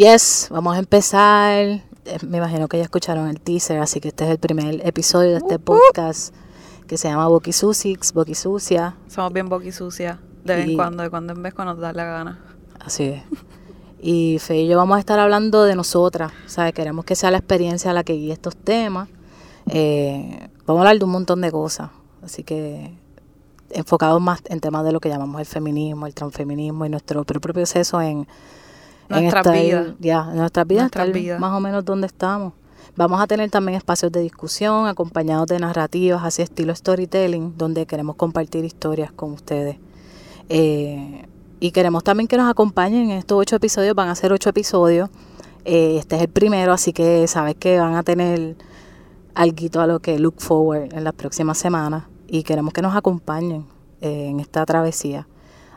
[0.00, 1.58] Yes, vamos a empezar.
[1.58, 1.82] Eh,
[2.26, 5.36] Me imagino que ya escucharon el teaser, así que este es el primer episodio de
[5.36, 6.34] este podcast
[6.86, 8.96] que se llama Boqui Susix, Boqui Sucia.
[9.08, 10.18] Somos bien boquisucias.
[10.42, 12.42] De vez en cuando, de cuando en vez cuando nos da la gana.
[12.78, 13.22] Así es.
[14.00, 16.72] Y Fe y yo vamos a estar hablando de nosotras, ¿sabes?
[16.72, 19.10] Queremos que sea la experiencia la que guíe estos temas.
[19.66, 21.90] Eh, vamos a hablar de un montón de cosas,
[22.22, 22.96] así que
[23.68, 27.52] enfocados más en temas de lo que llamamos el feminismo, el transfeminismo y nuestro propio
[27.52, 28.26] proceso en
[29.10, 29.86] Nuestras estar- vidas.
[30.00, 31.40] Ya, nuestras vidas, Nuestras estar vidas.
[31.40, 32.52] más o menos donde estamos.
[32.96, 38.16] Vamos a tener también espacios de discusión acompañados de narrativas, así estilo storytelling, donde queremos
[38.16, 39.76] compartir historias con ustedes.
[40.48, 41.24] Eh,
[41.60, 45.08] y queremos también que nos acompañen en estos ocho episodios, van a ser ocho episodios.
[45.64, 48.56] Eh, este es el primero, así que sabes que van a tener
[49.34, 53.66] algo a lo que look forward en las próximas semanas y queremos que nos acompañen
[54.00, 55.26] eh, en esta travesía.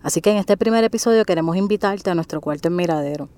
[0.03, 3.29] Así que en este primer episodio queremos invitarte a nuestro cuarto en Miradero.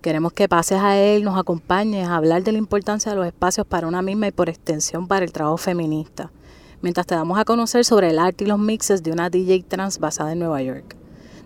[0.00, 3.66] Queremos que pases a él, nos acompañes a hablar de la importancia de los espacios
[3.66, 6.32] para una misma y por extensión para el trabajo feminista,
[6.80, 9.98] mientras te damos a conocer sobre el arte y los mixes de una DJ trans
[9.98, 10.96] basada en Nueva York.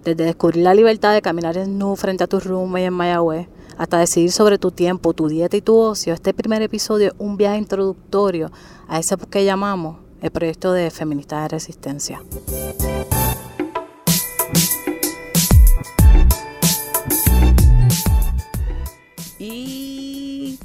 [0.05, 3.49] Desde descubrir la libertad de caminar en nu frente a tu roommate en Mayagüez,
[3.79, 7.37] hasta decidir sobre tu tiempo, tu dieta y tu ocio, este primer episodio es un
[7.37, 8.53] viaje introductorio
[8.87, 12.23] a ese que llamamos el proyecto de Feministas de Resistencia.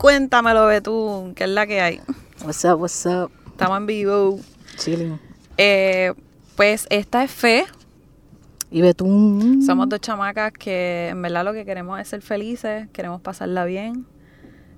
[0.07, 1.99] Cuéntamelo, Betún, que es la que hay.
[2.41, 3.29] What's up, what's up?
[3.47, 4.39] Estamos en vivo.
[4.77, 5.19] Chilling.
[5.57, 6.13] Eh,
[6.55, 7.65] pues esta es Fe.
[8.71, 9.61] Y Betún.
[9.65, 14.05] Somos dos chamacas que en verdad lo que queremos es ser felices, queremos pasarla bien.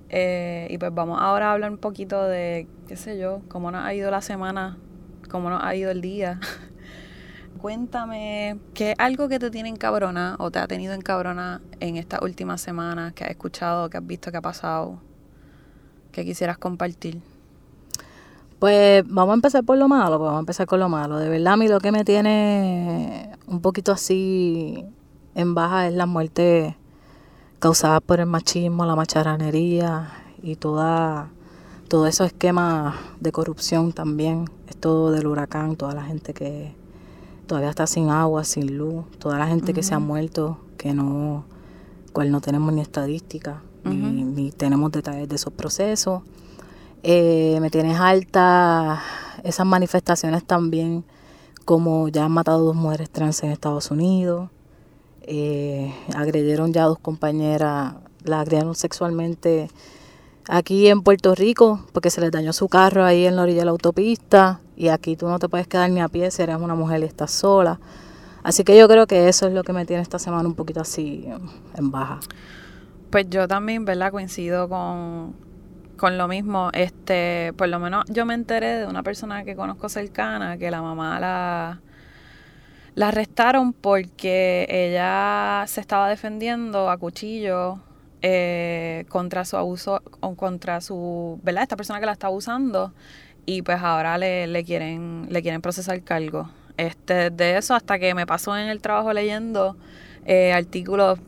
[0.08, 3.84] Eh, y pues vamos ahora a hablar un poquito de, qué sé yo, cómo nos
[3.84, 4.78] ha ido la semana,
[5.30, 6.40] cómo nos ha ido el día.
[7.60, 12.20] Cuéntame, ¿qué es algo que te tiene encabrona o te ha tenido encabrona en estas
[12.20, 15.00] últimas semanas que has escuchado, que has visto que ha pasado,
[16.10, 17.20] que quisieras compartir?
[18.58, 21.18] Pues vamos a empezar por lo malo, pues vamos a empezar con lo malo.
[21.18, 24.84] De verdad, a mí lo que me tiene un poquito así
[25.34, 26.76] en baja es la muerte
[27.58, 30.10] causada por el machismo, la macharranería
[30.42, 31.30] y toda,
[31.88, 34.44] todo esos esquemas de corrupción también.
[34.68, 36.74] Esto del huracán, toda la gente que
[37.46, 41.44] todavía está sin agua, sin luz, toda la gente que se ha muerto, que no,
[42.12, 44.30] cual no tenemos ni estadística, ni, Ujú.
[44.30, 46.22] ni tenemos detalles de esos procesos.
[47.02, 49.02] Eh, me tienes alta
[49.42, 51.04] esas manifestaciones también,
[51.64, 54.50] como ya han matado dos mujeres trans en Estados Unidos,
[55.22, 59.70] eh, agredieron ya a dos compañeras, la agredieron sexualmente
[60.48, 63.64] aquí en Puerto Rico, porque se les dañó su carro ahí en la orilla de
[63.66, 66.74] la autopista, y aquí tú no te puedes quedar ni a pie si eres una
[66.74, 67.78] mujer y estás sola.
[68.42, 70.80] Así que yo creo que eso es lo que me tiene esta semana un poquito
[70.80, 71.26] así
[71.76, 72.20] en baja.
[73.10, 74.12] Pues yo también, ¿verdad?
[74.12, 75.34] Coincido con,
[75.96, 76.70] con lo mismo.
[76.72, 80.80] Este, por lo menos yo me enteré de una persona que conozco cercana que la
[80.80, 81.80] mamá la,
[82.94, 87.80] la arrestaron porque ella se estaba defendiendo a cuchillo
[88.22, 90.02] eh, contra su abuso,
[90.36, 91.64] contra su, ¿verdad?
[91.64, 92.92] Esta persona que la está abusando
[93.44, 96.48] y pues ahora le, le quieren, le quieren procesar cargo.
[96.76, 99.76] Este, de eso hasta que me pasó en el trabajo leyendo
[100.26, 101.18] eh, artículos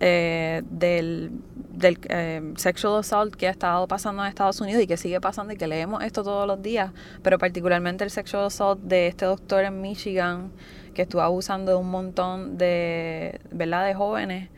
[0.00, 1.30] eh, del,
[1.72, 5.52] del eh, sexual assault que ha estado pasando en Estados Unidos y que sigue pasando
[5.52, 6.92] y que leemos esto todos los días,
[7.22, 10.50] pero particularmente el sexual assault de este doctor en Michigan
[10.94, 13.86] que estuvo abusando de un montón de, ¿verdad?
[13.86, 14.48] de jóvenes,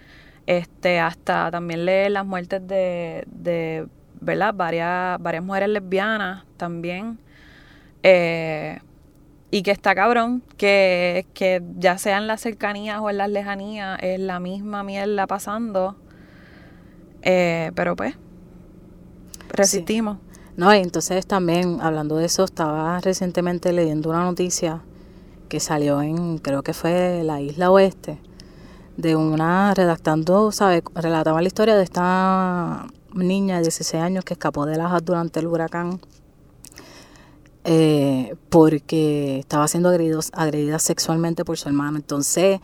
[0.46, 3.86] este, hasta también leer las muertes de, de
[4.20, 4.54] ¿verdad?
[4.54, 7.18] Varias, varias mujeres lesbianas también.
[8.02, 8.78] Eh,
[9.50, 13.98] y que está cabrón, que, que ya sea en las cercanías o en las lejanías,
[14.02, 15.96] es la misma mierda pasando.
[17.22, 18.14] Eh, pero pues,
[19.50, 20.18] resistimos.
[20.56, 24.82] No, y entonces también, hablando de eso, estaba recientemente leyendo una noticia
[25.48, 28.18] que salió en, creo que fue la isla oeste,
[28.96, 30.82] de una, redactando, ¿sabe?
[30.94, 35.46] Relataba la historia de esta niña de 16 años que escapó de Lajas durante el
[35.46, 36.00] huracán
[37.70, 41.98] eh, porque estaba siendo agredida sexualmente por su hermano.
[41.98, 42.60] Entonces,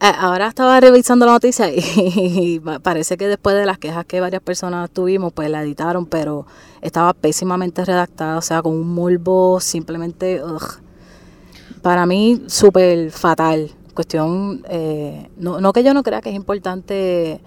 [0.00, 4.42] ahora estaba revisando la noticia y, pa- parece que después de las quejas que varias
[4.42, 6.46] personas tuvimos, pues la editaron, pero
[6.82, 10.62] estaba pésimamente redactada, o sea, con un morbo simplemente, ugh.
[11.82, 13.70] para mí, súper fatal.
[13.94, 17.40] Cuestión, eh, no, no que yo no crea que es importante,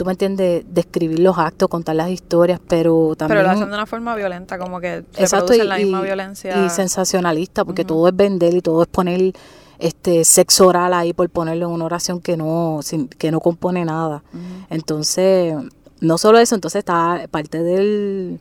[0.00, 3.36] tú me entiendes, describir los actos, contar las historias, pero también...
[3.36, 6.64] Pero lo hacen de una forma violenta, como que Exacto, reproducen la misma violencia.
[6.64, 9.34] y sensacionalista, porque todo es vender y todo es poner
[9.78, 12.80] este sexo oral ahí por ponerlo en una oración que no,
[13.18, 14.22] que no compone nada.
[14.70, 15.54] Entonces,
[16.00, 18.40] no solo eso, entonces está parte del,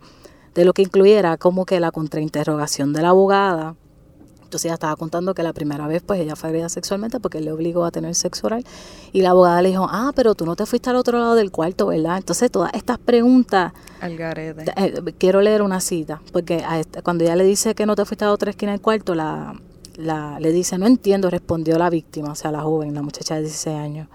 [0.55, 3.75] de lo que incluyera como que la contrainterrogación de la abogada
[4.49, 7.45] entonces ella estaba contando que la primera vez pues ella fue agredida sexualmente porque él
[7.45, 8.65] le obligó a tener sexo oral
[9.13, 11.51] y la abogada le dijo, ah, pero tú no te fuiste al otro lado del
[11.51, 12.17] cuarto, ¿verdad?
[12.17, 13.73] Entonces todas estas preguntas...
[14.01, 14.65] Al garete.
[14.75, 16.63] Eh, quiero leer una cita, porque
[17.03, 19.53] cuando ella le dice que no te fuiste a otra esquina del cuarto, la,
[19.97, 23.41] la, le dice, no entiendo, respondió la víctima, o sea, la joven, la muchacha de
[23.41, 24.07] 16 años.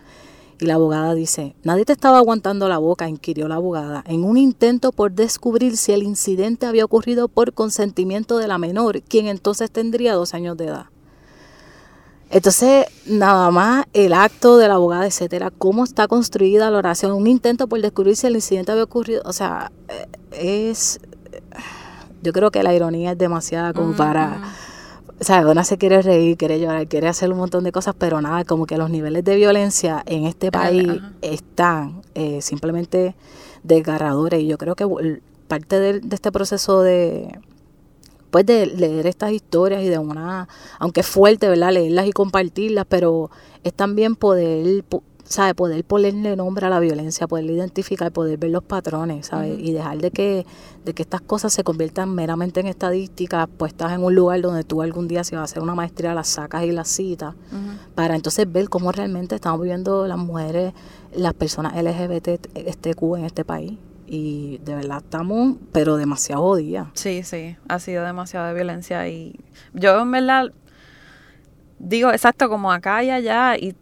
[0.60, 4.36] Y la abogada dice, nadie te estaba aguantando la boca, inquirió la abogada, en un
[4.36, 9.70] intento por descubrir si el incidente había ocurrido por consentimiento de la menor, quien entonces
[9.70, 10.86] tendría dos años de edad.
[12.30, 17.26] Entonces, nada más el acto de la abogada, etcétera, cómo está construida la oración, un
[17.26, 21.00] intento por descubrir si el incidente había ocurrido, o sea, eh, es,
[22.22, 24.40] yo creo que la ironía es demasiada como para
[25.20, 28.44] sea, una se quiere reír, quiere llorar, quiere hacer un montón de cosas, pero nada,
[28.44, 30.88] como que los niveles de violencia en este país
[31.22, 33.14] están eh, simplemente
[33.62, 34.40] desgarradores.
[34.40, 34.86] Y yo creo que
[35.46, 37.38] parte de, este proceso de,
[38.30, 40.48] pues de leer estas historias y de una,
[40.80, 41.72] aunque es fuerte, ¿verdad?
[41.72, 43.30] Leerlas y compartirlas, pero
[43.62, 44.84] es también poder
[45.24, 45.54] ¿sabe?
[45.54, 49.58] Poder ponerle nombre a la violencia, poder identificar, poder ver los patrones, ¿sabes?
[49.58, 50.46] Y dejar de que,
[50.84, 54.64] de que estas cosas se conviertan meramente en estadísticas, pues estás en un lugar donde
[54.64, 57.34] tú algún día si vas a hacer una maestría las sacas y las citas,
[57.94, 60.72] para entonces ver cómo realmente estamos viviendo las mujeres,
[61.14, 63.78] las personas LGBT, este Q en este país.
[64.06, 66.88] Y de verdad estamos, pero demasiado días.
[66.92, 69.40] Sí, sí, ha sido demasiada violencia y
[69.72, 70.52] yo en verdad
[71.78, 73.74] digo exacto como acá y allá y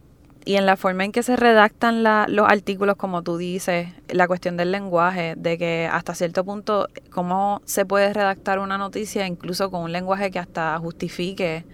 [0.44, 4.56] y en la forma en que se redactan los artículos, como tú dices, la cuestión
[4.56, 9.82] del lenguaje, de que hasta cierto punto, cómo se puede redactar una noticia incluso con
[9.82, 11.64] un lenguaje que hasta justifique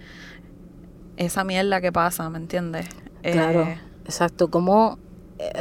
[1.17, 2.87] esa mierda que pasa, ¿me entiendes?
[3.21, 4.99] Claro, eh, exacto, como...
[5.39, 5.51] Eh,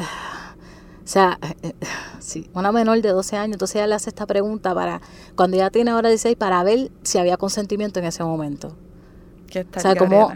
[1.05, 1.73] o sea, eh,
[2.19, 5.01] sí, una menor de 12 años, entonces ella le hace esta pregunta para,
[5.35, 8.77] cuando ella tiene ahora 16, para ver si había consentimiento en ese momento.
[9.47, 10.31] ¿Qué está o sea, como...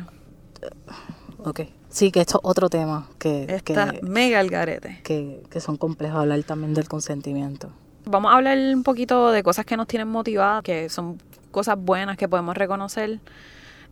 [1.44, 1.60] Ok.
[1.92, 3.44] Sí, que esto es otro tema que...
[3.48, 5.00] Está mega el garete.
[5.04, 7.70] Que, que son complejos hablar también del consentimiento.
[8.06, 11.18] Vamos a hablar un poquito de cosas que nos tienen motivadas, que son
[11.50, 13.20] cosas buenas que podemos reconocer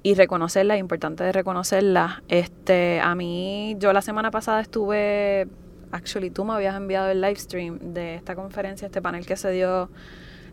[0.03, 2.23] y reconocerlas, importante de reconocerlas.
[2.29, 5.47] Este, a mí, yo la semana pasada estuve,
[5.93, 9.51] actually tú me habías enviado el live stream de esta conferencia, este panel que se
[9.51, 9.91] dio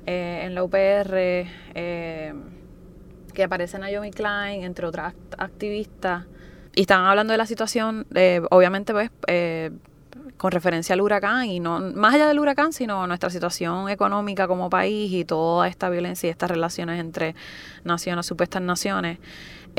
[0.06, 2.34] eh, en la UPR, eh,
[3.34, 6.26] que aparece Naomi Klein, entre otras activistas,
[6.78, 9.72] y estaban hablando de la situación, eh, obviamente, pues, eh,
[10.38, 14.70] con referencia al huracán y no más allá del huracán, sino nuestra situación económica como
[14.70, 17.34] país y toda esta violencia y estas relaciones entre
[17.84, 19.18] naciones, supuestas naciones.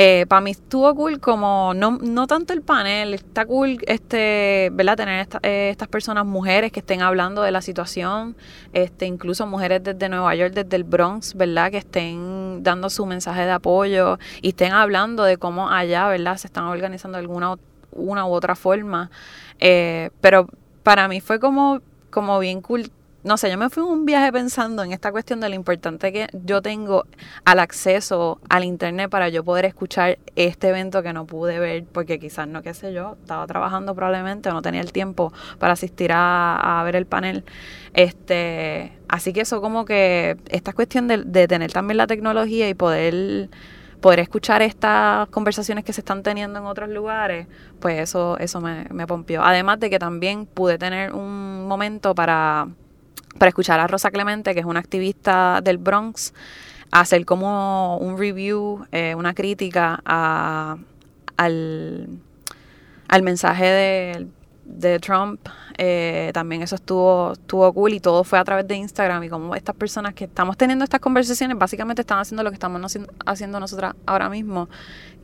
[0.00, 4.96] Eh, para mí estuvo cool como, no, no tanto el panel, está cool este, ¿verdad?
[4.96, 8.36] Tener eh, estas personas, mujeres que estén hablando de la situación,
[8.72, 11.72] este, incluso mujeres desde Nueva York, desde el Bronx, ¿verdad?
[11.72, 16.36] Que estén dando su mensaje de apoyo y estén hablando de cómo allá, ¿verdad?
[16.36, 17.56] Se están organizando de alguna
[17.90, 19.10] una u otra forma.
[19.58, 20.46] Eh, pero
[20.84, 21.80] para mí fue como,
[22.10, 22.88] como bien cool
[23.28, 26.28] no sé, yo me fui un viaje pensando en esta cuestión de lo importante que
[26.32, 27.04] yo tengo
[27.44, 32.19] al acceso al internet para yo poder escuchar este evento que no pude ver porque
[32.19, 36.10] quizás no, qué sé yo, estaba trabajando probablemente o no tenía el tiempo para asistir
[36.14, 37.44] a, ver el panel.
[37.92, 42.72] Este, así que eso como que esta cuestión de, de tener también la tecnología y
[42.72, 43.50] poder
[44.00, 47.46] poder escuchar estas conversaciones que se están teniendo en otros lugares,
[47.81, 49.43] pues eso, eso me, me pompió.
[49.43, 52.69] Además de que también pude tener un momento para
[53.37, 56.32] para escuchar a Rosa Clemente, que es una activista del Bronx,
[56.91, 60.79] hacer como un review, eh, una crítica al,
[63.23, 64.27] mensaje de,
[64.65, 65.41] de Trump.
[65.81, 69.55] Eh, también eso estuvo, estuvo cool y todo fue a través de Instagram y como
[69.55, 73.94] estas personas que estamos teniendo estas conversaciones básicamente están haciendo lo que estamos haciendo nosotras
[74.05, 74.69] ahora mismo,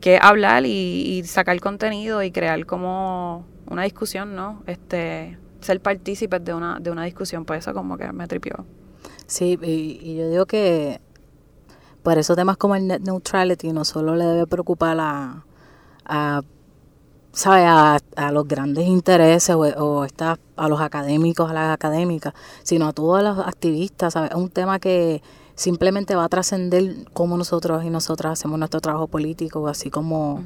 [0.01, 4.63] que hablar y, y sacar contenido y crear como una discusión, ¿no?
[4.67, 8.64] Este, ser partícipes de una, de una discusión, pues eso como que me tripió.
[9.26, 11.00] Sí, y, yo digo que
[12.02, 15.44] por esos temas como el net neutrality no solo le debe preocupar a,
[16.04, 16.42] a
[17.47, 23.23] A, los grandes intereses o, está, a los académicos, a las académicas, sino a todos
[23.23, 24.30] los activistas, ¿sabes?
[24.30, 25.21] Es un tema que
[25.56, 30.42] simplemente va a trascender cómo nosotros y nosotras hacemos nuestro trabajo político, así como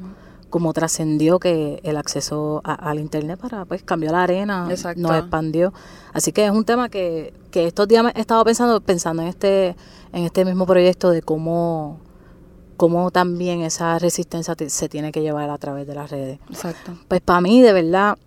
[0.49, 4.65] como trascendió que el acceso al internet para pues cambió la arena,
[4.97, 5.73] nos expandió.
[6.13, 9.75] Así que es un tema que, estos días he estado pensando, pensando en este,
[10.13, 11.99] en este mismo proyecto de cómo
[12.77, 16.39] cómo también esa resistencia te- se tiene que llevar a través de las redes.
[16.49, 16.93] Exacto.
[17.09, 18.17] Pues para mí, de verdad,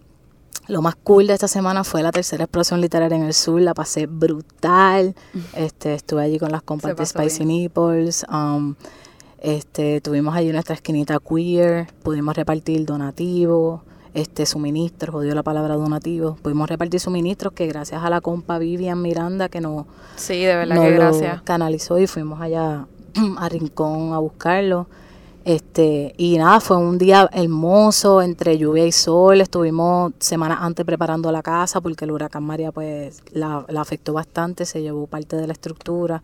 [0.69, 3.63] lo más cool de esta semana fue la tercera explosión literaria en el sur.
[3.63, 5.15] La pasé brutal.
[5.55, 8.27] Este, estuve allí con las compas de Spicy Nipples.
[8.31, 8.75] um,
[9.43, 11.89] este, tuvimos allí nuestra esquinita queer.
[12.05, 13.81] Pudimos repartir donativos,
[14.15, 16.39] este, suministros, odio la palabra donativos.
[16.39, 20.77] Pudimos repartir suministros que gracias a la compa Vivian Miranda que nos, Sí, de verdad
[20.77, 21.43] nos que gracias.
[21.43, 22.87] canalizó y fuimos allá
[23.37, 24.87] a Rincón a buscarlo.
[25.45, 29.41] Este, y nada, fue un día hermoso, entre lluvia y sol.
[29.41, 34.67] Estuvimos semanas antes preparando la casa porque el huracán María pues la, la afectó bastante,
[34.67, 36.23] se llevó parte de la estructura.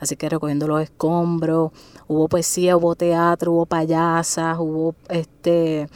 [0.00, 1.70] Así que recogiendo los escombros,
[2.08, 5.88] hubo poesía, hubo teatro, hubo payasas, hubo este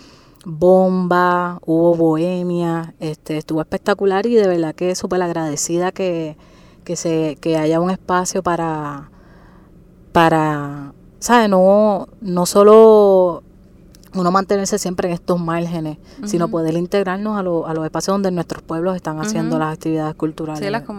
[0.46, 6.36] bomba, hubo bohemia, este, estuvo espectacular y de verdad que súper agradecida que,
[6.84, 9.10] que se, que haya un espacio para,
[10.12, 11.48] para, ¿sabes?
[11.48, 13.42] No, no solo
[14.12, 18.30] uno mantenerse siempre en estos márgenes, sino poder integrarnos a, lo- a los espacios donde
[18.32, 20.96] nuestros pueblos están haciendo las actividades culturales Sí, las por,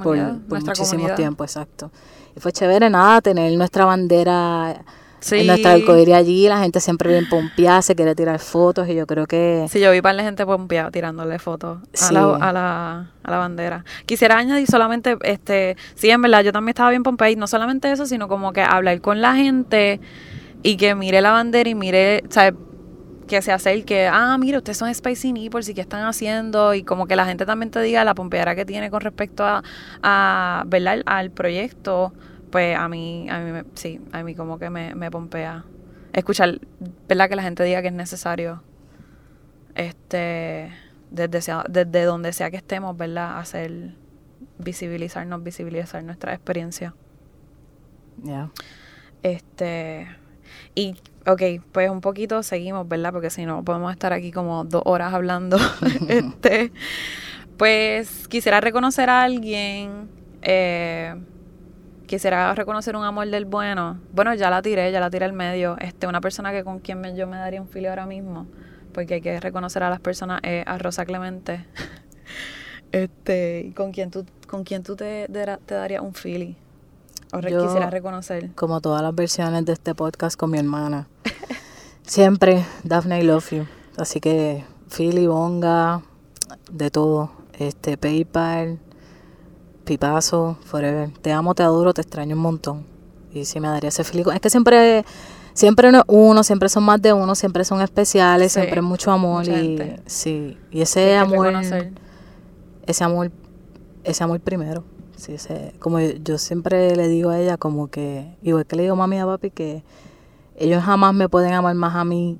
[0.48, 1.16] por muchísimo comunidad.
[1.18, 1.92] tiempo, exacto.
[2.36, 4.82] Y fue chévere, nada, tener nuestra bandera,
[5.20, 5.46] Sí.
[5.46, 9.28] nuestra arcoíris allí, la gente siempre bien pompeada, se quiere tirar fotos y yo creo
[9.28, 9.68] que...
[9.70, 13.38] Sí, yo vi par de gente pompeada tirándole fotos a, la, a, la, a la
[13.38, 13.86] bandera.
[14.08, 17.92] Quisiera añadir solamente, este, sí, en verdad, yo también estaba bien pompeada y no solamente
[17.92, 20.00] eso, sino como que hablar con la gente
[20.64, 22.56] y que mire la bandera y mire, ¿sabes?
[23.32, 27.08] Que se acerque, ah, mira, ustedes son Spicy Nipples y qué están haciendo y como
[27.08, 29.64] que la gente también te diga la pompeadera que tiene con respecto a,
[30.04, 31.02] a ¿verdad?
[31.06, 32.12] Al proyecto,
[32.52, 35.64] pues a mí, a mí me- sí, a mí como que me, me pompea.
[36.12, 36.60] Escuchar,
[37.08, 37.30] ¿verdad?
[37.30, 38.64] Que la gente diga que es necesario
[39.76, 40.74] este
[41.10, 43.40] desde, sea- desde donde sea que estemos, ¿verdad?
[43.40, 43.96] Hacer
[44.58, 46.94] visibilizarnos, visibilizar nuestra experiencia.
[48.24, 48.50] ya.
[49.24, 50.08] Este
[50.76, 50.96] y
[51.28, 53.12] ok, pues un poquito seguimos, ¿verdad?
[53.12, 55.58] Porque si no podemos estar aquí como dos horas hablando.
[56.08, 56.72] este
[57.58, 60.10] pues quisiera reconocer a alguien
[60.42, 61.16] eh,
[62.08, 64.00] quisiera reconocer un amor del bueno.
[64.12, 65.78] Bueno, ya la tiré, ya la tiré al medio.
[65.80, 68.48] Este, una persona que con quien yo me daría un filo ahora mismo,
[68.94, 71.66] porque hay que reconocer a las personas, eh, a Rosa Clemente.
[72.92, 76.58] este, con quien tú, con quien tú te darías un fili.
[77.34, 78.52] O Yo- quisiera reconocer.
[78.56, 81.08] como todas las versiones de este podcast con mi hermana.
[82.06, 83.66] Siempre, Daphne, I love you.
[83.98, 86.02] Así que, Philly, Bonga,
[86.72, 87.32] de todo.
[87.58, 88.80] Este, PayPal,
[89.86, 91.10] Pipazo, Forever.
[91.22, 92.86] Te amo, te adoro, te extraño un montón.
[93.34, 94.26] Y si me daría ese feliz.
[94.34, 95.06] Es que siempre,
[95.54, 98.86] siempre no es uno, siempre son más de uno, siempre son especiales, Sí, siempre es
[98.86, 99.44] mucho amor.
[99.48, 100.02] Y, gente.
[100.06, 101.94] sí, y ese amor, reconocer.
[102.86, 103.32] ese amor,
[104.04, 104.84] ese amor primero.
[105.22, 108.82] Sí, ese, como yo, yo siempre le digo a ella, como que, igual que le
[108.84, 109.84] digo mami y a papi, que
[110.58, 112.40] ellos jamás me pueden amar más a mí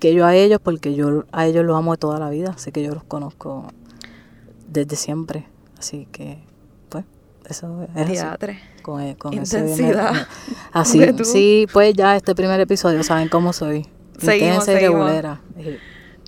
[0.00, 2.72] que yo a ellos, porque yo a ellos los amo de toda la vida, así
[2.72, 3.68] que yo los conozco
[4.66, 5.46] desde siempre.
[5.78, 6.38] Así que,
[6.88, 7.04] pues,
[7.48, 8.16] eso es así.
[8.82, 10.12] Con, e- con ese- Intensidad.
[10.12, 10.26] me-
[10.72, 13.86] así, sí, pues ya este primer episodio saben cómo soy.
[14.18, 15.00] Seguimos, Intensa y seguimos.
[15.06, 15.40] regulera.
[15.56, 15.78] Y-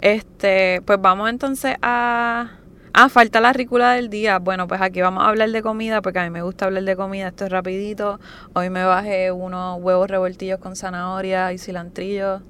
[0.03, 2.51] Este, pues vamos entonces a.
[2.95, 4.39] Ah, falta la rícula del día.
[4.39, 6.95] Bueno, pues aquí vamos a hablar de comida porque a mí me gusta hablar de
[6.95, 7.29] comida.
[7.29, 8.21] Esto es rapidito.
[8.53, 12.43] Hoy me bajé unos huevos revoltillos con zanahoria y cilantrillo.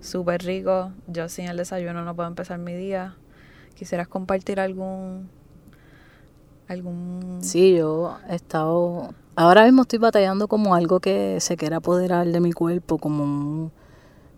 [0.00, 0.92] Súper rico.
[1.06, 3.14] Yo sin el desayuno no puedo empezar mi día.
[3.74, 5.28] ¿Quisieras compartir algún...
[6.66, 7.40] algún...
[7.42, 9.10] Sí, yo he estado.
[9.36, 13.72] Ahora mismo estoy batallando como algo que se quiere apoderar de mi cuerpo, como un,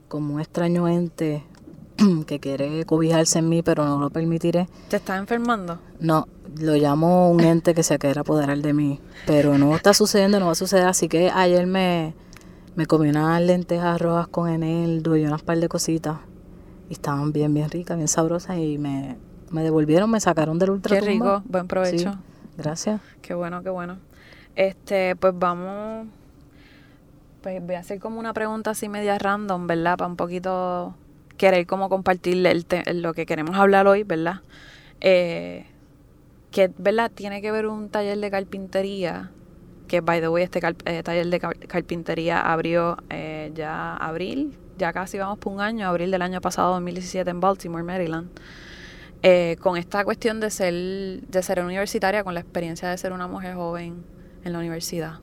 [0.09, 1.45] como un extraño ente
[2.27, 4.69] que quiere cobijarse en mí, pero no lo permitiré.
[4.89, 5.79] ¿Te estás enfermando?
[6.01, 10.41] No, lo llamo un ente que se quiere apoderar de mí, pero no está sucediendo,
[10.41, 10.87] no va a suceder.
[10.87, 12.15] Así que ayer me,
[12.75, 16.19] me comí unas lentejas rojas con eneldo y unas par de cositas.
[16.89, 19.17] Y estaban bien, bien ricas, bien sabrosas y me,
[19.51, 21.43] me devolvieron, me sacaron del ultra Qué rico.
[21.47, 22.13] Buen provecho.
[22.13, 22.19] Sí,
[22.57, 23.01] gracias.
[23.23, 23.99] Qué bueno, qué bueno.
[24.55, 26.07] Este, pues vamos.
[27.43, 29.99] Pues voy a hacer como una pregunta así media random, ¿verdad?
[29.99, 30.95] Para un poquito
[31.37, 34.41] querer como compartirle el te- lo que queremos hablar hoy, ¿verdad?
[35.01, 35.67] Eh,
[36.51, 37.11] que, ¿verdad?
[37.15, 39.31] Tiene que ver un taller de carpintería.
[39.89, 44.93] Que, by the way, este eh, taller de car- carpintería abrió eh, ya abril, ya
[44.93, 48.29] casi vamos por un año, abril del año pasado, 2017, en Baltimore, Maryland
[49.23, 53.27] eh, con esta cuestión de ser, de ser universitaria, con la experiencia de ser una
[53.29, 54.05] mujer joven
[54.45, 55.21] en la universidad.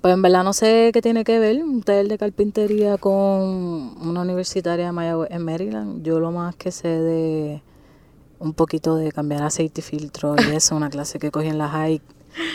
[0.00, 4.20] Pues en verdad no sé qué tiene que ver un taller de carpintería con una
[4.22, 6.02] universitaria de Mayagüez en Maryland.
[6.04, 7.62] Yo lo más que sé de
[8.38, 11.68] un poquito de cambiar aceite y filtro y eso, una clase que cogí en la
[11.68, 12.00] high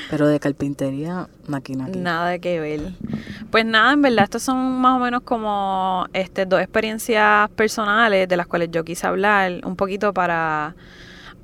[0.09, 2.93] Pero de carpintería, aquí, Nada que ver.
[3.51, 8.37] Pues nada, en verdad, estas son más o menos como este, dos experiencias personales de
[8.37, 10.75] las cuales yo quise hablar, un poquito para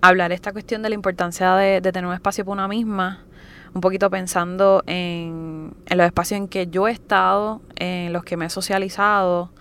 [0.01, 3.24] hablar esta cuestión de la importancia de, tener un espacio para una misma,
[3.73, 8.38] un poquito pensando en, en, los espacios en que yo he estado, en los que
[8.38, 9.51] me he socializado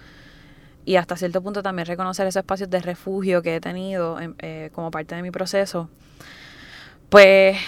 [0.88, 4.90] y hasta cierto punto también reconocer esos espacios de refugio que he tenido eh, como
[4.90, 5.90] parte de mi proceso.
[7.10, 7.58] Pues,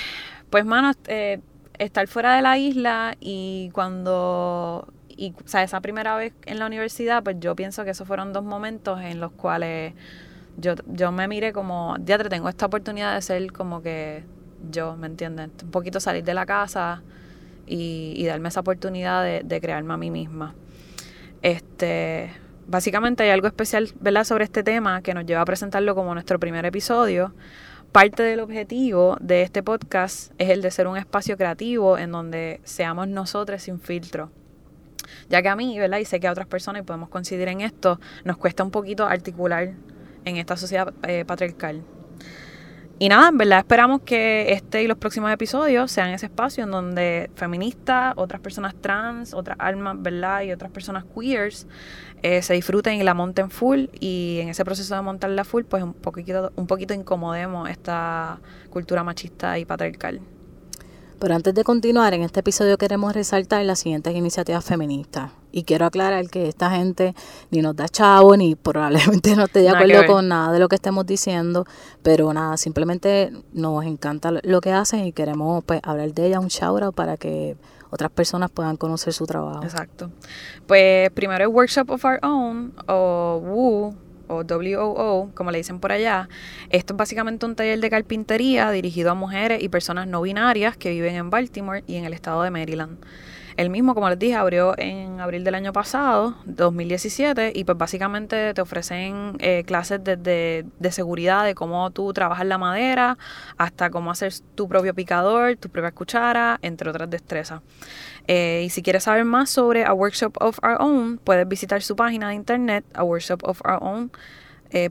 [0.49, 1.41] pues mano, eh,
[1.79, 6.67] estar fuera de la isla y cuando y o sea, esa primera vez en la
[6.67, 9.93] universidad, pues yo pienso que esos fueron dos momentos en los cuales
[10.57, 14.25] yo, yo me miré como, ya tengo esta oportunidad de ser como que
[14.71, 15.51] yo, ¿me entiendes?
[15.63, 17.03] Un poquito salir de la casa
[17.67, 20.55] y, darme esa oportunidad de, de, crearme a mí misma.
[21.43, 22.31] Este,
[22.67, 26.39] básicamente hay algo especial, ¿verdad?, sobre este tema que nos lleva a presentarlo como nuestro
[26.39, 27.33] primer episodio.
[27.93, 32.61] Parte del objetivo de este podcast es el de ser un espacio creativo en donde
[32.63, 34.31] seamos nosotros sin filtro.
[35.29, 35.99] Ya que a mí, ¿verdad?
[35.99, 39.07] Y sé que a otras personas, y podemos coincidir en esto, nos cuesta un poquito
[39.07, 39.73] articular
[40.25, 41.83] en esta sociedad eh, patriarcal.
[43.03, 46.71] Y nada, en verdad esperamos que este y los próximos episodios sean ese espacio en
[46.71, 50.43] donde feministas, otras personas trans, otras almas, ¿verdad?
[50.43, 51.67] Y otras personas queers
[52.23, 53.87] eh, se disfruten y la monten full.
[53.99, 58.39] Y en ese proceso de montarla full, pues un poquito, un poquito incomodemos esta
[58.69, 60.21] cultura machista y patriarcal.
[61.21, 65.31] Pero antes de continuar, en este episodio queremos resaltar las siguientes iniciativas feministas.
[65.53, 67.15] Y quiero aclarar que esta gente
[67.51, 70.77] ni nos da chavo, ni probablemente no esté de acuerdo con nada de lo que
[70.77, 71.67] estemos diciendo,
[72.03, 76.49] pero nada, simplemente nos encanta lo que hacen y queremos pues hablar de ella, un
[76.49, 77.59] shout para que
[77.91, 79.63] otras personas puedan conocer su trabajo.
[79.63, 80.11] Exacto.
[80.67, 83.95] Pues primero el Workshop of Our Own, o WOO,
[84.31, 86.29] o WOO, como le dicen por allá.
[86.71, 90.91] Esto es básicamente un taller de carpintería dirigido a mujeres y personas no binarias que
[90.91, 92.99] viven en Baltimore y en el estado de Maryland.
[93.57, 98.55] El mismo, como les dije, abrió en abril del año pasado, 2017, y pues básicamente
[98.55, 103.19] te ofrecen eh, clases desde de seguridad, de cómo tú trabajas la madera,
[103.59, 107.61] hasta cómo hacer tu propio picador, tu propia cuchara, entre otras destrezas.
[108.27, 111.97] Eh, y si quieres saber más sobre A Workshop of Our Own, puedes visitar su
[111.97, 114.11] página de internet, a workshopofourown.com,
[114.73, 114.91] eh,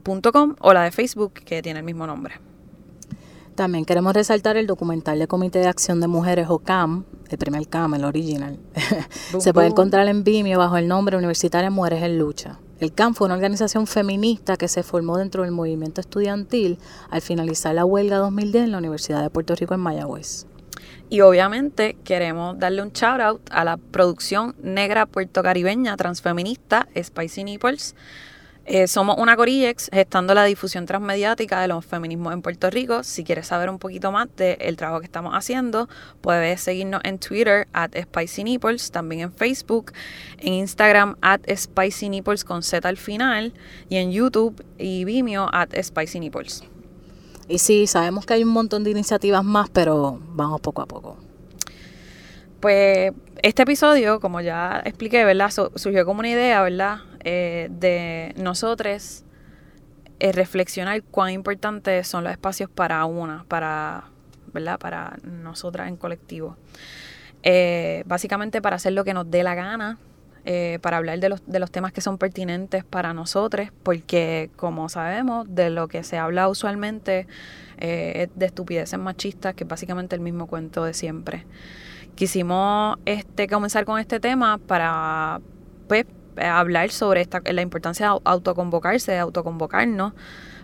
[0.60, 2.34] o la de Facebook, que tiene el mismo nombre.
[3.54, 7.68] También queremos resaltar el documental de Comité de Acción de Mujeres o CAM, el primer
[7.68, 8.58] CAM, el original.
[9.38, 12.58] Se puede encontrar en Vimeo bajo el nombre Universitaria Mujeres en Lucha.
[12.78, 16.78] El CAM fue una organización feminista que se formó dentro del movimiento estudiantil
[17.10, 20.46] al finalizar la huelga 2010 en la Universidad de Puerto Rico en Mayagüez.
[21.10, 27.94] Y obviamente queremos darle un shout out a la producción negra puertocaribeña transfeminista Spicy Nipples
[28.72, 33.02] eh, somos una Corillex gestando la difusión transmediática de los feminismos en Puerto Rico.
[33.02, 35.88] Si quieres saber un poquito más del trabajo que estamos haciendo,
[36.20, 39.92] puedes seguirnos en Twitter at Spicy Nipples, también en Facebook,
[40.38, 43.54] en Instagram at Spicy Nipples con Z al final
[43.88, 46.62] y en YouTube y Vimeo at Spicy Nipples.
[47.50, 51.16] Y sí, sabemos que hay un montón de iniciativas más, pero vamos poco a poco.
[52.60, 55.50] Pues este episodio, como ya expliqué, ¿verdad?
[55.50, 56.98] surgió como una idea, ¿verdad?
[57.24, 59.24] Eh, de nosotros
[60.20, 64.04] eh, reflexionar cuán importantes son los espacios para una, para,
[64.52, 64.78] ¿verdad?
[64.78, 66.56] Para nosotras en colectivo.
[67.42, 69.98] Eh, básicamente para hacer lo que nos dé la gana,
[70.80, 75.46] para hablar de los, de los temas que son pertinentes para nosotros, porque como sabemos,
[75.48, 77.26] de lo que se habla usualmente
[77.78, 81.46] es de estupideces machistas, que es básicamente el mismo cuento de siempre.
[82.14, 85.40] Quisimos este, comenzar con este tema para
[85.88, 86.04] pues,
[86.36, 90.12] eh, hablar sobre esta, la importancia de autoconvocarse, de autoconvocarnos,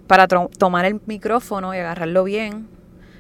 [0.07, 2.69] para tomar el micrófono y agarrarlo bien,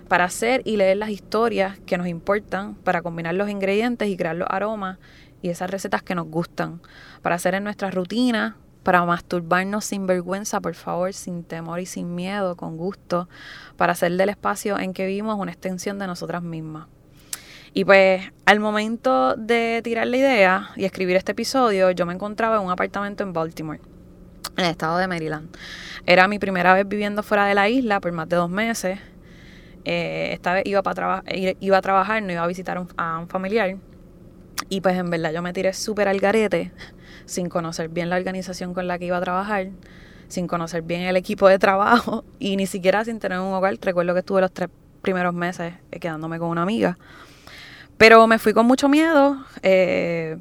[0.08, 4.36] para hacer y leer las historias que nos importan, para combinar los ingredientes y crear
[4.36, 4.98] los aromas
[5.42, 6.80] y esas recetas que nos gustan,
[7.22, 12.14] para hacer en nuestra rutina, para masturbarnos sin vergüenza, por favor, sin temor y sin
[12.14, 13.28] miedo, con gusto,
[13.76, 16.86] para hacer del espacio en que vivimos una extensión de nosotras mismas.
[17.74, 22.56] Y pues al momento de tirar la idea y escribir este episodio, yo me encontraba
[22.56, 23.80] en un apartamento en Baltimore,
[24.56, 25.54] en el estado de Maryland.
[26.06, 29.00] Era mi primera vez viviendo fuera de la isla por más de dos meses.
[29.84, 31.24] Eh, esta vez iba, para
[31.60, 33.76] iba a trabajar, no iba a visitar a un familiar.
[34.68, 36.72] Y pues en verdad yo me tiré súper al garete,
[37.24, 39.68] sin conocer bien la organización con la que iba a trabajar,
[40.28, 43.76] sin conocer bien el equipo de trabajo y ni siquiera sin tener un hogar.
[43.80, 44.68] Recuerdo que estuve los tres
[45.02, 46.98] primeros meses eh, quedándome con una amiga.
[47.96, 50.36] Pero me fui con mucho miedo, eh,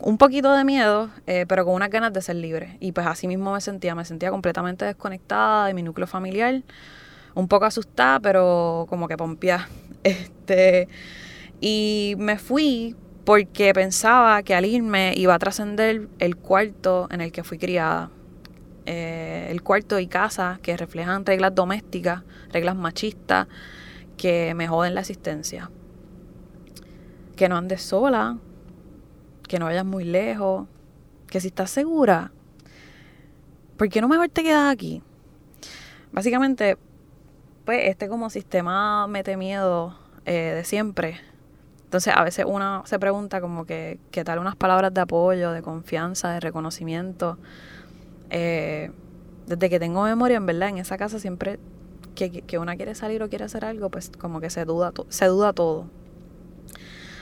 [0.00, 2.76] un poquito de miedo, eh, pero con unas ganas de ser libre.
[2.78, 6.62] Y pues así mismo me sentía, me sentía completamente desconectada de mi núcleo familiar,
[7.34, 9.68] un poco asustada, pero como que pompía.
[10.06, 10.86] Este,
[11.60, 12.94] y me fui
[13.26, 18.08] porque pensaba que al irme iba a trascender el cuarto en el que fui criada.
[18.86, 23.48] Eh, el cuarto y casa que reflejan reglas domésticas, reglas machistas,
[24.16, 25.72] que me joden la existencia.
[27.34, 28.38] Que no andes sola,
[29.48, 30.68] que no vayas muy lejos,
[31.26, 32.30] que si estás segura,
[33.76, 35.02] ¿por qué no mejor te quedas aquí?
[36.12, 36.78] Básicamente,
[37.64, 41.20] pues este como sistema mete miedo eh, de siempre.
[41.96, 45.62] Entonces a veces uno se pregunta como que, ¿qué tal unas palabras de apoyo, de
[45.62, 47.38] confianza, de reconocimiento?
[48.28, 48.90] Eh,
[49.46, 51.58] desde que tengo memoria, en verdad, en esa casa siempre
[52.14, 55.24] que, que una quiere salir o quiere hacer algo, pues como que se duda, se
[55.24, 55.86] duda todo.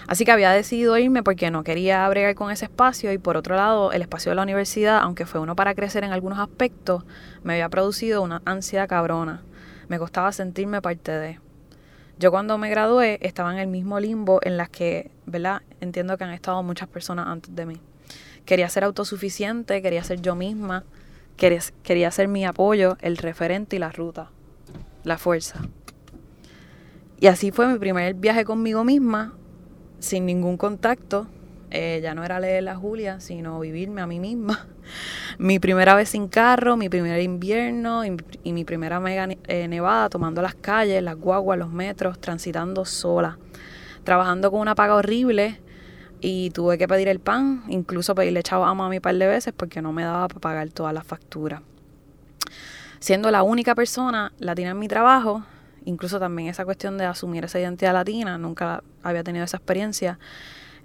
[0.09, 3.55] Así que había decidido irme porque no quería bregar con ese espacio y por otro
[3.55, 7.05] lado el espacio de la universidad, aunque fue uno para crecer en algunos aspectos,
[7.45, 9.45] me había producido una ansiedad cabrona.
[9.87, 11.44] Me costaba sentirme parte de.
[12.19, 15.63] Yo cuando me gradué estaba en el mismo limbo en las que, ¿verdad?
[15.81, 17.81] Entiendo que han estado muchas personas antes de mí.
[18.45, 20.85] Quería ser autosuficiente, quería ser yo misma,
[21.37, 24.31] quería, quería ser mi apoyo, el referente y la ruta,
[25.03, 25.61] la fuerza.
[27.19, 29.33] Y así fue mi primer viaje conmigo misma,
[29.99, 31.27] sin ningún contacto.
[31.71, 34.69] Eh, ya no era leer a Julia, sino vivirme a mí misma.
[35.39, 40.43] Mi primera vez sin carro, mi primer invierno y, mi primera mega eh, nevada, tomando
[40.43, 43.39] las calles, las guaguas, los metros, transitando sola.
[44.05, 45.61] Trabajando con una paga horrible
[46.21, 49.53] y tuve que pedir el pan, incluso pedirle chavo a mami un par de veces
[49.57, 51.63] porque no me daba para pagar todas las facturas.
[52.99, 55.45] Siendo la única persona latina en mi trabajo,
[55.85, 60.19] incluso también esa cuestión de asumir esa identidad latina, nunca había tenido esa experiencia.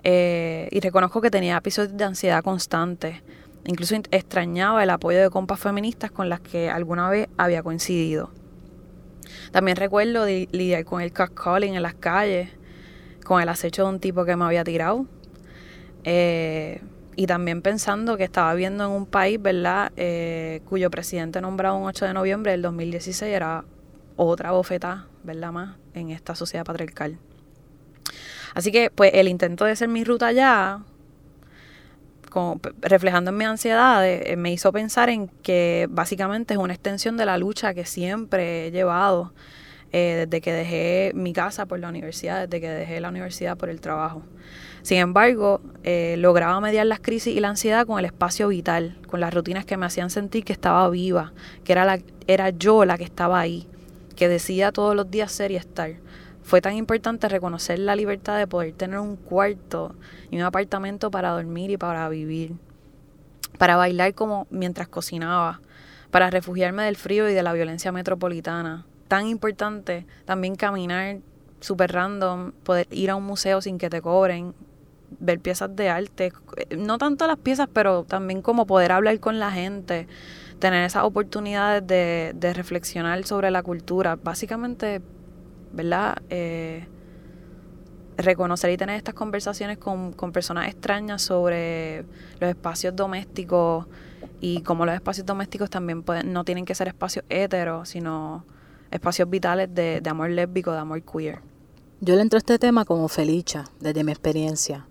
[0.04, 3.22] Eh, y reconozco que tenía episodios de ansiedad constante.
[3.66, 8.32] Incluso extrañaba el apoyo de compas feministas con las que alguna vez había coincidido.
[9.52, 12.50] También recuerdo lidiar con el catcalling en las calles,
[13.24, 15.06] con el acecho de un tipo que me había tirado.
[16.04, 16.82] Eh,
[17.16, 21.86] y también pensando que estaba viendo en un país, ¿verdad?, eh, cuyo presidente nombrado un
[21.86, 23.66] 8 de noviembre del 2016 era
[24.16, 25.52] otra bofetada, ¿verdad?
[25.52, 27.18] Más en esta sociedad patriarcal.
[28.54, 30.80] Así que, pues, el intento de hacer mi ruta allá,
[32.30, 37.18] como, reflejando en mi ansiedad, eh, me hizo pensar en que básicamente es una extensión
[37.18, 39.34] de la lucha que siempre he llevado
[39.92, 43.70] eh, desde que dejé mi casa por la universidad, desde que dejé la universidad por
[43.70, 44.22] el trabajo.
[44.82, 49.20] Sin embargo, eh, lograba mediar las crisis y la ansiedad con el espacio vital, con
[49.20, 52.98] las rutinas que me hacían sentir que estaba viva, que era, la, era yo la
[52.98, 53.68] que estaba ahí
[54.20, 55.94] que decida todos los días ser y estar.
[56.50, 59.94] Fue tan importante reconocer la libertad de poder tener un cuarto
[60.32, 62.56] y un apartamento para dormir y para vivir,
[63.60, 65.62] para bailar como mientras cocinaba,
[66.10, 68.88] para refugiarme del frío y de la violencia metropolitana.
[69.08, 71.20] Tan importante también caminar
[71.60, 74.56] super random, poder ir a un museo sin que te cobren,
[75.20, 76.34] ver piezas de arte,
[76.76, 80.08] no tanto las piezas, pero también como poder hablar con la gente,
[80.58, 85.04] tener esas oportunidades de, de reflexionar sobre la cultura, básicamente,
[85.72, 86.18] ¿verdad?
[86.30, 86.88] Eh,
[88.18, 92.04] reconocer y tener estas conversaciones con, con, personas extrañas sobre
[92.40, 93.86] los espacios domésticos
[94.42, 98.46] y cómo los espacios domésticos también pueden, no tienen que ser espacios heteros, sino
[98.92, 101.40] espacios vitales de, amor lésbico, de amor queer.
[102.02, 104.86] Yo le entro a este tema como felicha, desde mi experiencia.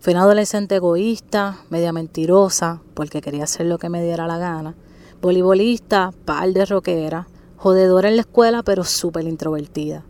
[0.00, 4.74] Fui una adolescente egoísta, media mentirosa, porque quería hacer lo que me diera la gana
[5.20, 10.04] voleibolista, par de rockera, jodedora en la escuela, pero súper introvertida.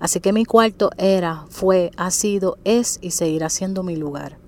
[0.00, 4.38] Así que mi cuarto era, fue, ha sido, es y seguirá siendo mi lugar.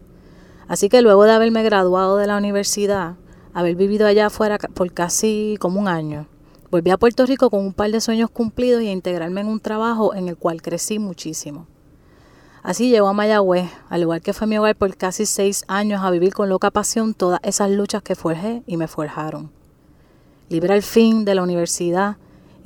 [0.69, 3.15] Así que luego de haberme graduado de la universidad,
[3.55, 6.27] haber vivido allá afuera por casi como un año,
[6.71, 9.61] volví a Puerto Rico con un par de sueños cumplidos y a integrarme en un
[9.61, 11.67] trabajo en el cual crecí muchísimo.
[12.63, 16.11] Así llegó a Mayagüez, al igual que fue mi hogar por casi seis años, a
[16.11, 19.51] vivir con loca pasión todas esas luchas que forjé y me forjaron
[20.49, 22.17] libre al fin de la universidad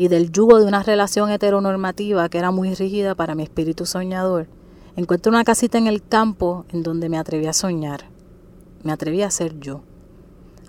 [0.01, 4.47] y del yugo de una relación heteronormativa que era muy rígida para mi espíritu soñador,
[4.97, 8.07] encuentro una casita en el campo en donde me atreví a soñar.
[8.83, 9.83] Me atreví a ser yo.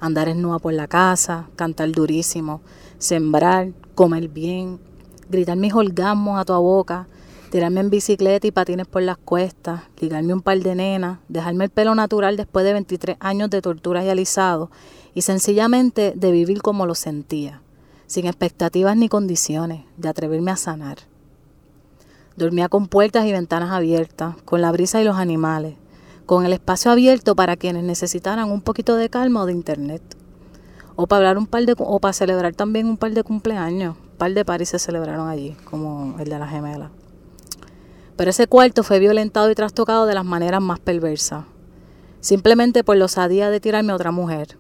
[0.02, 2.60] Andar en nua por la casa, cantar durísimo,
[2.98, 4.82] sembrar, comer bien,
[5.30, 7.08] gritar mis orgasmos a tu boca,
[7.52, 11.70] tirarme en bicicleta y patines por las cuestas, ligarme un par de nenas, dejarme el
[11.70, 14.72] pelo natural después de 23 años de torturas y alisados
[15.14, 17.62] y sencillamente de vivir como lo sentía,
[18.12, 20.98] sin expectativas ni condiciones, de atreverme a sanar.
[22.36, 25.76] Dormía con puertas y ventanas abiertas, con la brisa y los animales,
[26.26, 30.02] con el espacio abierto para quienes necesitaran un poquito de calma o de internet.
[30.98, 33.96] O para hablar un par de o para celebrar también un par de cumpleaños.
[33.96, 36.92] Un par de paris se celebraron allí, como el de la gemela.
[38.18, 41.46] Pero ese cuarto fue violentado y trastocado de las maneras más perversas.
[42.20, 44.58] Simplemente por la osadía de tirarme a otra mujer.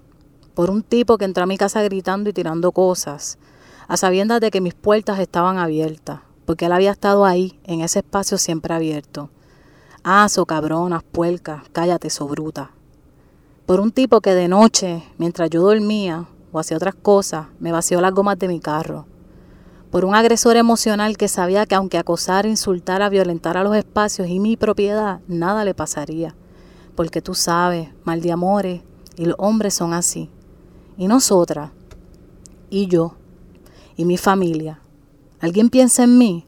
[0.61, 3.39] Por un tipo que entró a mi casa gritando y tirando cosas,
[3.87, 7.97] a sabiendas de que mis puertas estaban abiertas, porque él había estado ahí, en ese
[7.97, 9.31] espacio siempre abierto.
[10.03, 12.69] Ah, so cabronas, puercas, cállate, so bruta.
[13.65, 17.99] Por un tipo que de noche, mientras yo dormía o hacía otras cosas, me vació
[17.99, 19.07] las gomas de mi carro
[19.89, 24.57] por un agresor emocional que sabía que aunque acosara, insultara, violentara los espacios y mi
[24.57, 26.35] propiedad, nada le pasaría.
[26.95, 28.83] Porque tú sabes, mal de amores,
[29.17, 30.29] y los hombres son así.
[31.01, 31.71] Y nosotras,
[32.69, 33.15] y yo,
[33.95, 34.81] y mi familia.
[35.39, 36.45] ¿Alguien piensa en mí?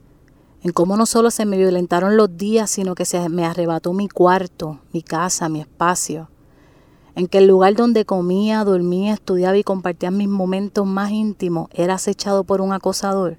[0.61, 4.07] En cómo no solo se me violentaron los días, sino que se me arrebató mi
[4.07, 6.29] cuarto, mi casa, mi espacio.
[7.15, 11.95] En que el lugar donde comía, dormía, estudiaba y compartía mis momentos más íntimos era
[11.95, 13.37] acechado por un acosador.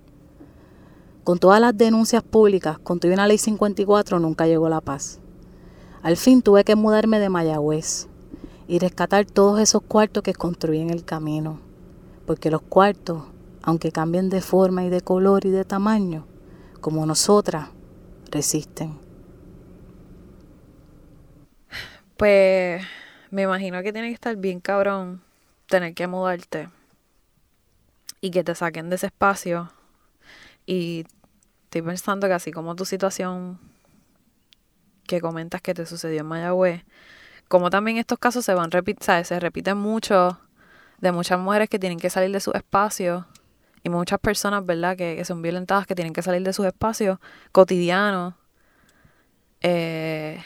[1.22, 5.20] Con todas las denuncias públicas, con toda una ley 54, nunca llegó la paz.
[6.03, 8.09] Al fin tuve que mudarme de Mayagüez
[8.66, 11.61] y rescatar todos esos cuartos que construí en el camino,
[12.27, 13.24] porque los cuartos,
[13.62, 16.27] aunque cambien de forma y de color y de tamaño,
[16.81, 17.68] como nosotras,
[18.31, 18.98] resisten.
[22.16, 22.85] Pues
[23.31, 25.22] me imagino que tiene que estar bien cabrón
[25.66, 26.68] tener que mudarte
[28.20, 29.72] y que te saquen de ese espacio
[30.66, 31.05] y
[31.64, 33.59] estoy pensando que así como tu situación
[35.07, 36.85] que comentas que te sucedió en Mayagüez,
[37.48, 40.38] como también estos casos se van repitiendo, se repiten mucho
[40.98, 43.24] de muchas mujeres que tienen que salir de sus espacios
[43.83, 47.18] y muchas personas, ¿verdad?, que, son violentadas, que tienen que salir de sus espacios
[47.52, 48.35] cotidianos
[49.61, 50.42] eh,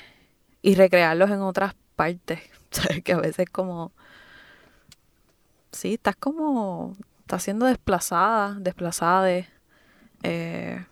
[0.60, 2.40] y recrearlos en otras partes.
[2.70, 3.02] ¿Sabes?
[3.02, 3.92] Que a veces como...
[5.72, 6.96] Sí, estás como...
[7.20, 9.48] Estás siendo desplazada, desplazada de...
[10.24, 10.84] Eh,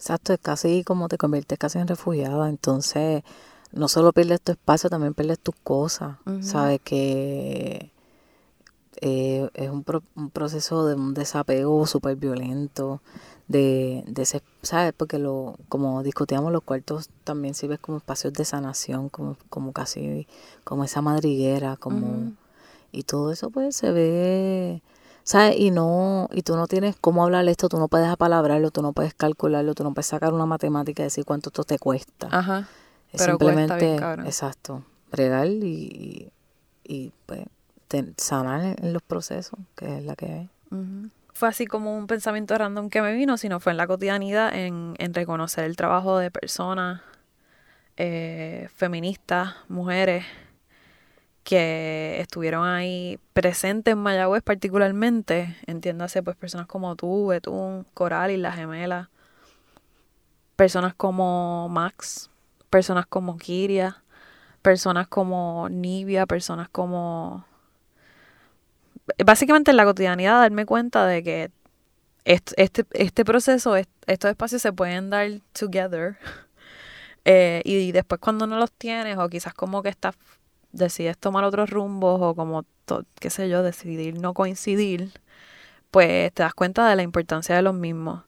[0.00, 3.22] Exacto, es casi como te conviertes casi en refugiada, entonces
[3.72, 6.80] no solo pierdes tu espacio, también pierdes tus cosas, ¿sabes?
[6.82, 7.90] Que
[9.00, 9.84] eh, es un,
[10.16, 13.00] un, proceso de un desapego súper violento,
[13.48, 14.92] de, de ese, ¿sabes?
[14.96, 20.26] Porque lo, como discutíamos, los cuartos también sirven como espacios de sanación, como, como casi,
[20.64, 22.32] como esa madriguera, como,
[22.92, 24.82] y todo eso pues se ve
[25.22, 25.56] ¿sabes?
[25.58, 28.92] Y no, y tú no tienes cómo hablar esto, tú no puedes apalabrarlo, tú no
[28.92, 32.28] puedes calcularlo, tú no puedes sacar una matemática y decir cuánto esto te cuesta.
[32.30, 32.68] Ajá.
[33.12, 36.30] Es simplemente, exacto, bregar y,
[36.84, 37.42] y, pues
[38.18, 40.50] sanar en, los procesos, que es la que hay.
[41.32, 44.94] Fue así como un pensamiento random que me vino, sino fue en la cotidianidad, en,
[44.98, 47.02] en reconocer el trabajo de personas
[47.96, 50.24] eh, feministas, mujeres,
[51.44, 58.36] que estuvieron ahí presentes en Mayagüez particularmente, entiéndase pues personas como tú, Betún, Coral y
[58.36, 59.10] la gemela,
[60.56, 62.30] personas como Max,
[62.70, 64.02] personas como Kiria,
[64.62, 67.44] personas como Nivia, personas como...
[69.24, 71.50] Básicamente en la cotidianidad darme cuenta de que
[72.24, 76.16] este, este, proceso, estos espacios se pueden dar together.
[77.26, 80.16] Eh, y después cuando no los tienes o quizás como que estás
[80.72, 82.64] decides tomar otros rumbos o como,
[83.20, 85.12] qué sé yo, decidir no coincidir,
[85.90, 88.22] pues te das cuenta de la importancia de los mismos.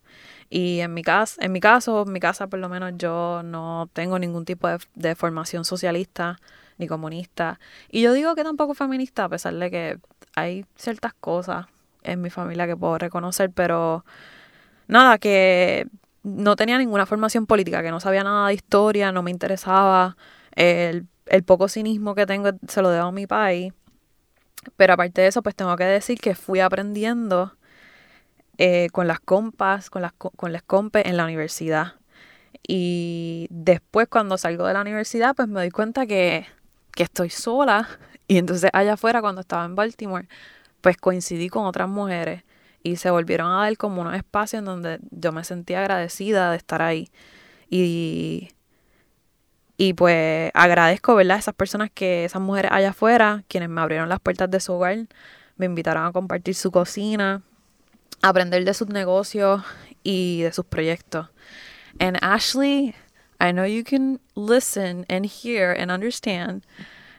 [0.53, 3.89] Y en mi, caso, en mi caso, en mi casa por lo menos yo no
[3.93, 6.39] tengo ningún tipo de, de formación socialista
[6.79, 7.59] ni comunista.
[7.91, 9.99] Y yo digo que tampoco feminista, a pesar de que
[10.35, 11.67] hay ciertas cosas
[12.03, 14.05] en mi familia que puedo reconocer, pero
[14.89, 15.87] nada, que
[16.23, 20.17] no tenía ninguna formación política, que no sabía nada de historia, no me interesaba.
[20.55, 23.73] El el poco cinismo que tengo se lo debo a mi país.
[24.77, 27.57] Pero aparte de eso, pues tengo que decir que fui aprendiendo
[28.65, 31.95] eh, con las compas, con las, con las compes en la universidad.
[32.63, 36.47] Y después cuando salgo de la universidad, pues me doy cuenta que,
[36.93, 37.89] que estoy sola.
[38.29, 40.29] Y entonces allá afuera, cuando estaba en Baltimore,
[40.81, 42.45] pues coincidí con otras mujeres
[42.83, 46.57] y se volvieron a dar como unos espacios en donde yo me sentía agradecida de
[46.57, 47.11] estar ahí.
[47.69, 48.51] Y
[49.77, 51.39] y pues agradezco, ¿verdad?
[51.39, 54.97] Esas personas que, esas mujeres allá afuera, quienes me abrieron las puertas de su hogar,
[55.57, 57.43] me invitaron a compartir su cocina,
[58.23, 59.63] aprender de sus negocios
[60.03, 61.29] y de sus proyectos.
[62.01, 62.95] And Ashley,
[63.41, 66.65] I know you can listen and hear and understand.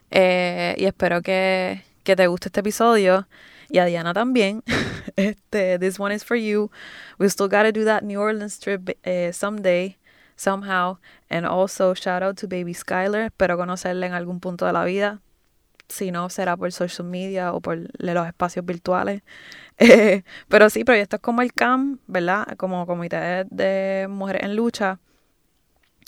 [0.09, 3.27] Eh, y espero que, que te guste este episodio.
[3.69, 4.63] Y a Diana también.
[5.15, 6.71] este, this one is for you.
[7.17, 9.97] We still gotta do that New Orleans trip eh, someday
[10.35, 10.97] somehow.
[11.29, 13.25] And also shout out to baby Skyler.
[13.25, 15.19] Espero conocerle en algún punto de la vida.
[15.89, 19.21] Si no, será por social media o por los espacios virtuales.
[19.77, 22.55] Eh, pero sí, proyectos como el CAM, ¿verdad?
[22.57, 24.99] Como Comité de Mujeres en Lucha.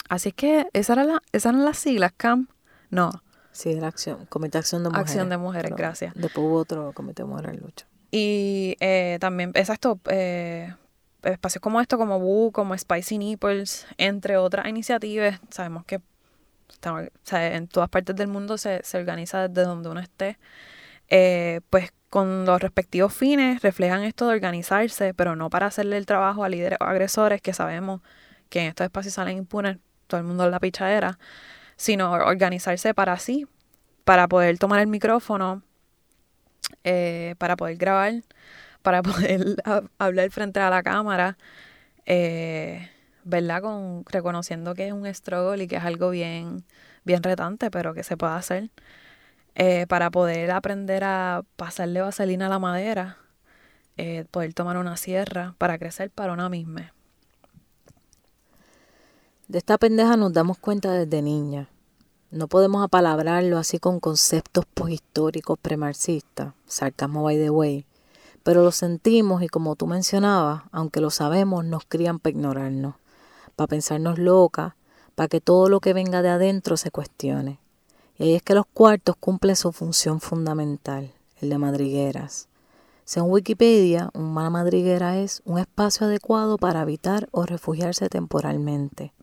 [0.08, 2.47] Así es que esa era la, esas eran las siglas, CAM.
[2.89, 3.10] No.
[3.51, 5.10] Sí, era acción, Comité de Acción de Mujeres.
[5.10, 6.13] Acción de Mujeres, gracias.
[6.15, 7.88] Después hubo otro Comité de Mujeres Lucha.
[8.12, 10.73] Y eh, también, exacto, eh,
[11.23, 16.01] espacios como esto, como Woo, como Spicy Nipples, entre otras iniciativas, sabemos que
[17.32, 20.38] en todas partes del mundo se, se organiza desde donde uno esté,
[21.10, 26.06] eh, pues con los respectivos fines reflejan esto de organizarse, pero no para hacerle el
[26.06, 27.99] trabajo a líderes o agresores que sabemos
[28.47, 31.19] que en estos espacios salen impunes, todo el mundo en la pichadera,
[31.75, 33.47] sino organizarse para sí,
[34.06, 35.62] para poder tomar el micrófono,
[36.86, 38.13] eh, para poder grabar,
[38.82, 39.58] para poder
[39.97, 41.38] hablar frente a la cámara,
[42.06, 42.91] eh,
[43.25, 43.62] ¿verdad?
[43.62, 46.63] Con, reconociendo que es un struggle y que es algo bien,
[47.04, 48.69] bien retante, pero que se puede hacer.
[49.56, 53.18] Eh, para poder aprender a pasarle vaselina a la madera,
[53.96, 56.94] eh, poder tomar una sierra para crecer para una misma.
[59.48, 61.70] De esta pendeja nos damos cuenta desde niña.
[62.32, 67.86] No podemos apalabrarlo así con conceptos posthistóricos premarxistas, sarcasmo by the way,
[68.44, 72.96] pero lo sentimos y como tú mencionabas, aunque lo sabemos, nos crían para ignorarnos,
[73.56, 74.74] para pensarnos locas,
[75.13, 77.60] para que todo lo que venga de adentro se cuestione.
[78.17, 82.47] Y ahí es que los cuartos cumplen su función fundamental, el de madrigueras.
[83.04, 89.13] Según Wikipedia, una madriguera es un espacio adecuado para habitar o refugiarse temporalmente.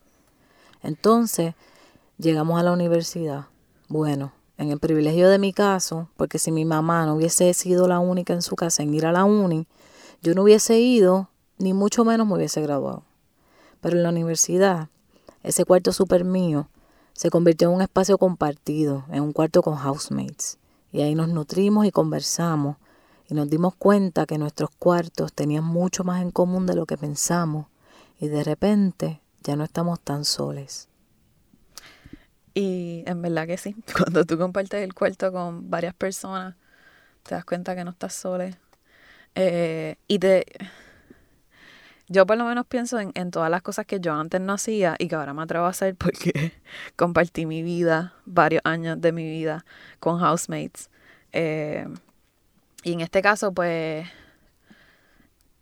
[0.83, 1.55] Entonces,
[2.19, 3.47] llegamos a la universidad.
[3.89, 7.99] Bueno, en el privilegio de mi caso, porque si mi mamá no hubiese sido la
[7.99, 9.67] única en su casa en ir a la uni,
[10.23, 13.05] yo no hubiese ido, ni mucho menos me hubiese graduado.
[13.81, 14.91] Pero en la universidad,
[15.43, 16.69] ese cuarto super mío
[17.13, 20.59] se convirtió en un espacio compartido, en un cuarto con housemates.
[20.93, 22.77] Y ahí nos nutrimos y conversamos
[23.29, 26.99] y nos dimos cuenta que nuestros cuartos tenían mucho más en común de lo que
[26.99, 27.67] pensamos
[28.21, 30.89] y de repente ya no estamos tan soles.
[32.55, 36.57] Y en verdad que sí, cuando tú compartes el cuarto con varias personas,
[37.23, 38.59] te das cuenta que no estás sola.
[39.35, 40.45] Eh, y te,
[42.13, 44.95] yo por lo menos pienso en, en, todas las cosas que yo antes no hacía
[44.99, 46.53] y que ahora me atrevo a hacer porque
[46.97, 49.65] compartí mi vida, varios años de mi vida
[49.99, 50.91] con housemates.
[51.33, 51.87] Eh,
[52.85, 54.07] y en este caso, pues,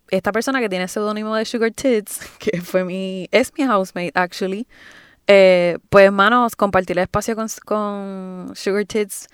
[0.09, 4.11] esta persona que tiene el seudónimo de Sugar Tits, que fue mi, es mi housemate,
[4.15, 4.67] actually,
[5.27, 9.27] eh, pues, hermanos, compartir el espacio con, con Sugar Tits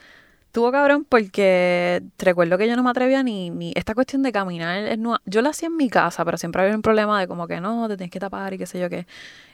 [0.47, 4.97] Estuvo cabrón porque recuerdo que yo no me atrevía ni, ni esta cuestión de caminar.
[5.25, 7.87] yo lo hacía en mi casa, pero siempre había un problema de como que no,
[7.87, 9.05] te tienes que tapar y qué sé yo qué.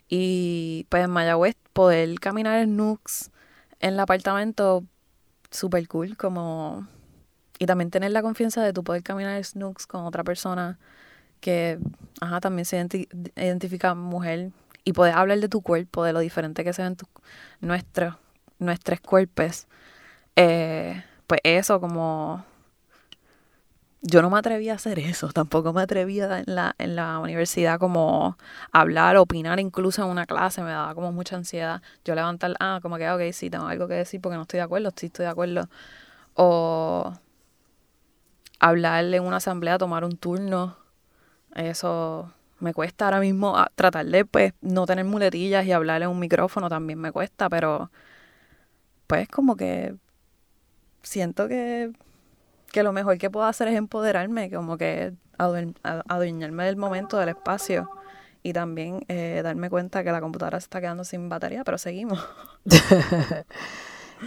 [0.07, 3.31] Y pues en Mayagüez poder caminar en Nux
[3.83, 4.85] en el apartamento,
[5.51, 6.87] súper cool, como...
[7.59, 10.79] Y también tener la confianza de tu poder caminar en Snooks con otra persona
[11.41, 11.79] que,
[12.21, 12.77] ajá, también se
[13.35, 14.51] identifica mujer
[14.85, 17.05] y poder hablar de tu cuerpo, de lo diferente que se ven tu,
[17.61, 18.15] nuestros,
[18.59, 19.67] nuestros cuerpos
[20.35, 22.45] eh, pues eso, como
[24.01, 27.79] yo no me atrevía a hacer eso, tampoco me atrevía en la, en la universidad
[27.79, 28.37] como
[28.71, 31.81] hablar, opinar, incluso en una clase, me daba como mucha ansiedad.
[32.03, 34.63] Yo levantar, ah, como que, ok, sí, tengo algo que decir porque no estoy de
[34.63, 35.69] acuerdo, sí estoy de acuerdo.
[36.35, 37.13] O
[38.59, 40.77] hablar en una asamblea, tomar un turno,
[41.55, 46.09] eso me cuesta ahora mismo ah, tratar de pues no tener muletillas y hablar en
[46.09, 47.91] un micrófono también me cuesta, pero
[49.07, 49.95] pues como que
[51.03, 51.91] siento que,
[52.73, 57.89] lo mejor que puedo hacer es empoderarme, como que adueñarme del momento, del espacio
[58.41, 62.19] y también eh, darme cuenta que la computadora se está quedando sin batería, pero seguimos.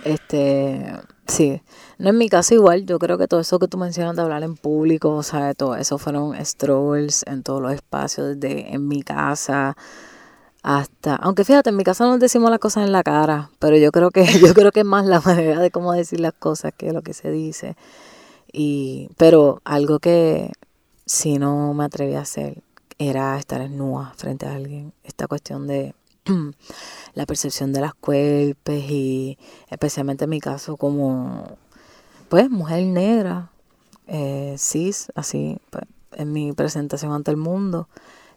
[0.05, 0.93] este,
[1.27, 1.62] sí,
[1.99, 4.43] no en mi caso igual, yo creo que todo eso que tú mencionas de hablar
[4.43, 9.03] en público, o sea, todo eso fueron struggles en todos los espacios, desde en mi
[9.03, 9.77] casa,
[10.66, 13.92] hasta, aunque fíjate, en mi casa no decimos las cosas en la cara, pero yo
[13.92, 16.92] creo que, yo creo que es más la manera de cómo decir las cosas que
[16.92, 17.76] lo que se dice.
[18.52, 20.50] Y, pero algo que
[21.05, 22.64] si no me atreví a hacer
[22.98, 24.92] era estar en nua frente a alguien.
[25.05, 25.94] Esta cuestión de
[27.14, 29.38] la percepción de las cuerpos y
[29.70, 31.59] especialmente en mi caso como,
[32.29, 33.52] pues, mujer negra,
[34.09, 35.84] eh, cis, así, pues,
[36.16, 37.88] en mi presentación ante el mundo.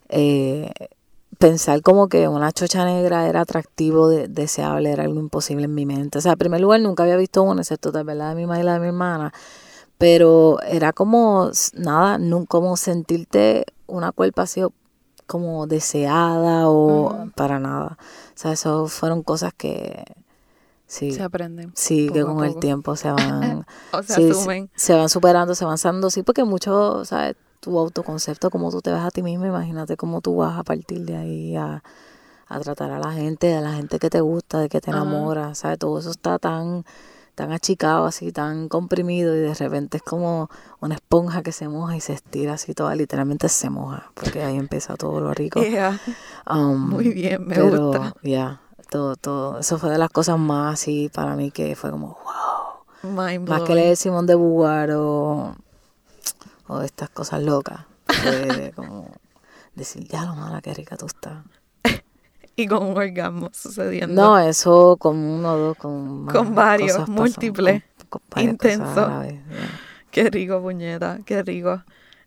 [0.10, 0.72] Eh,
[1.40, 5.86] pensar como que una chocha negra era atractivo, de, deseable, era algo imposible en mi
[5.86, 6.20] mente.
[6.20, 8.46] O sea, en primer lugar nunca había visto una, excepto tal vez la de mi
[8.46, 9.34] madre y la de mi hermana,
[9.98, 14.62] pero era como, nada, como sentirte una cuerpa así
[15.28, 17.98] como deseada o para nada.
[18.00, 20.04] O sea, eso fueron cosas que...
[20.88, 21.72] Sí, se aprenden.
[21.76, 23.66] Sí, que con el tiempo se van...
[23.94, 24.34] o se
[24.76, 27.36] Se, van superando, se van sanando, sí, porque muchos, ¿sabes?
[27.60, 31.05] Tu autoconcepto, cómo tú te ves a ti mismo, imagínate cómo tú vas a partir
[31.05, 31.84] de ahí a,
[32.47, 35.55] a tratar a la gente, a la gente que te gusta, de que te enamora,
[35.55, 35.80] ¿sabes?
[35.80, 36.86] Todo eso está tan
[37.39, 40.49] tan achicado, así, tan comprimido y de repente es como
[40.82, 44.57] una esponja que se moja y se estira así toda, literalmente se moja, porque ahí
[44.57, 45.62] empieza todo lo rico.
[46.51, 48.16] Um, Muy bien, me gusta.
[48.24, 52.18] Ya, todo, todo, eso fue de las cosas más así para mí que fue como,
[53.03, 53.39] wow.
[53.47, 54.89] más que leer Simón de Beauvoir
[56.70, 57.86] o, estas cosas locas.
[58.05, 59.11] Fue como
[59.76, 61.43] decir, ya lo mala, qué rica tú estás
[62.55, 64.22] y con un orgasmo sucediendo.
[64.22, 67.84] No, eso con uno dos, con, con varios, múltiples,
[68.38, 69.09] intensos.
[70.11, 71.84] Qué rico, puñeta, qué rico.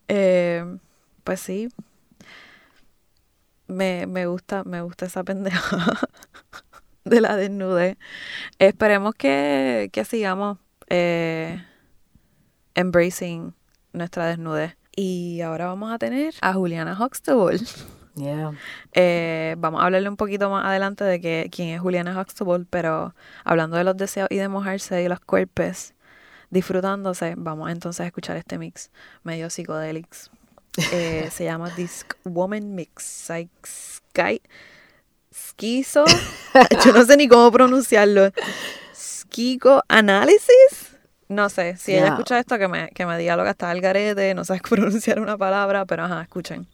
[0.08, 0.78] Eh,
[1.24, 1.68] pues sí,
[3.66, 5.76] me, me, gusta, me gusta esa pendeja
[7.04, 7.96] de la desnudez.
[8.58, 11.64] Esperemos que, que sigamos eh,
[12.74, 13.54] embracing
[13.92, 14.76] nuestra desnudez.
[14.94, 17.60] Y ahora vamos a tener a Juliana Huxtable.
[18.92, 23.14] Eh, vamos a hablarle un poquito más adelante de que, quién es Juliana Huxtable, pero
[23.44, 25.94] hablando de los deseos y de mojarse y los cuerpos
[26.50, 28.90] disfrutándose, vamos entonces a escuchar este mix
[29.24, 30.30] medio psicodélics.
[30.92, 33.30] Eh, se llama Disc Woman Mix.
[34.10, 34.42] Sky,
[35.32, 36.04] Skizo.
[36.84, 38.30] Yo no sé ni cómo pronunciarlo.
[38.94, 40.81] Skico Analysis.
[41.32, 43.80] No sé, si ella escucha esto, que me, que me diga lo que está al
[43.80, 46.66] garete, no sabes pronunciar una palabra, pero ajá, escuchen.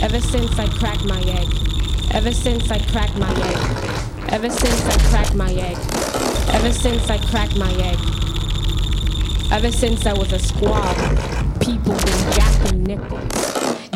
[0.00, 1.48] Ever since I cracked my egg.
[2.14, 4.32] Ever since I cracked my egg.
[4.32, 5.76] Ever since I cracked my egg.
[6.54, 7.98] Ever since I cracked my egg.
[9.50, 10.94] Ever since I was a squab,
[11.58, 13.34] people been jacking nickels.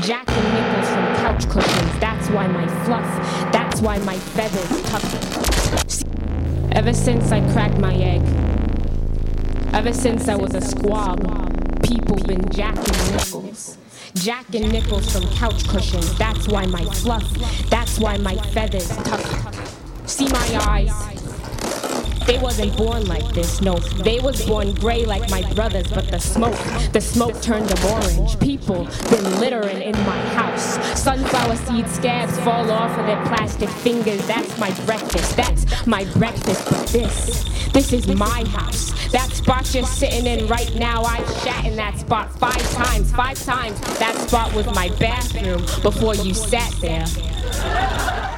[0.00, 2.00] Jacking nickels from couch cushions.
[2.00, 3.06] That's why my fluff.
[3.52, 5.18] That's why my feathers toughen.
[6.72, 8.22] Ever since I cracked my egg.
[9.74, 11.18] Ever since I was a squab,
[11.82, 13.76] people been jacking nickels.
[14.14, 16.16] Jacking nickels from couch cushions.
[16.16, 17.28] That's why my fluff,
[17.70, 20.08] that's why my feathers tough.
[20.08, 21.21] See my eyes.
[22.26, 23.76] They wasn't born like this, no.
[23.76, 26.56] They was born gray like my brothers, but the smoke,
[26.92, 28.38] the smoke turned them orange.
[28.40, 30.78] People been littering in my house.
[31.00, 34.26] Sunflower seed scabs fall off of their plastic fingers.
[34.26, 35.36] That's my breakfast.
[35.36, 36.64] That's my breakfast.
[36.70, 38.92] But this, this is my house.
[39.10, 43.12] That spot you're sitting in right now, I shat in that spot five times.
[43.12, 47.04] Five times that spot was my bathroom before you sat there.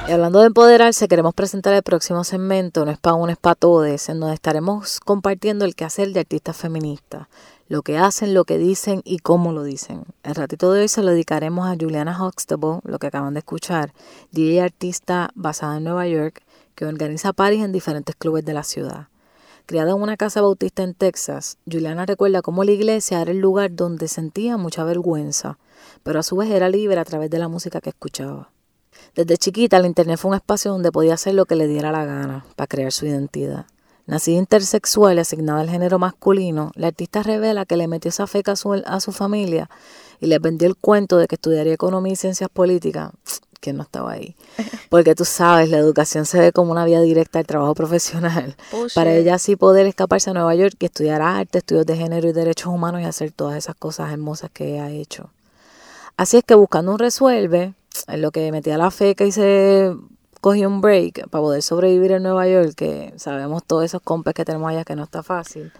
[0.07, 3.55] Y hablando de empoderarse, queremos presentar el próximo segmento, no es para un es para
[3.55, 7.27] todos, en donde estaremos compartiendo el quehacer de artistas feministas,
[7.69, 10.03] lo que hacen, lo que dicen y cómo lo dicen.
[10.21, 13.93] El ratito de hoy se lo dedicaremos a Juliana Huxtable, lo que acaban de escuchar,
[14.31, 16.43] DJ artista basada en Nueva York,
[16.75, 19.07] que organiza paris en diferentes clubes de la ciudad.
[19.65, 23.71] Criada en una casa bautista en Texas, Juliana recuerda cómo la iglesia era el lugar
[23.75, 25.57] donde sentía mucha vergüenza,
[26.03, 28.51] pero a su vez era libre a través de la música que escuchaba.
[29.15, 32.05] Desde chiquita, el Internet fue un espacio donde podía hacer lo que le diera la
[32.05, 33.65] gana para crear su identidad.
[34.07, 38.51] Nacida intersexual y asignada al género masculino, la artista revela que le metió esa feca
[38.51, 39.69] a su, a su familia
[40.19, 43.11] y le vendió el cuento de que estudiaría economía y ciencias políticas,
[43.61, 44.35] que no estaba ahí.
[44.89, 48.55] Porque tú sabes, la educación se ve como una vía directa al trabajo profesional.
[48.93, 52.33] Para ella así poder escaparse a Nueva York y estudiar arte, estudios de género y
[52.33, 55.31] derechos humanos y hacer todas esas cosas hermosas que ha hecho.
[56.15, 57.73] Así es que buscando un resuelve,
[58.07, 59.93] en lo que metía la feca y se
[60.45, 64.45] cogió un break para poder sobrevivir en Nueva York, que sabemos todos esos compes que
[64.45, 65.71] tenemos allá que no está fácil.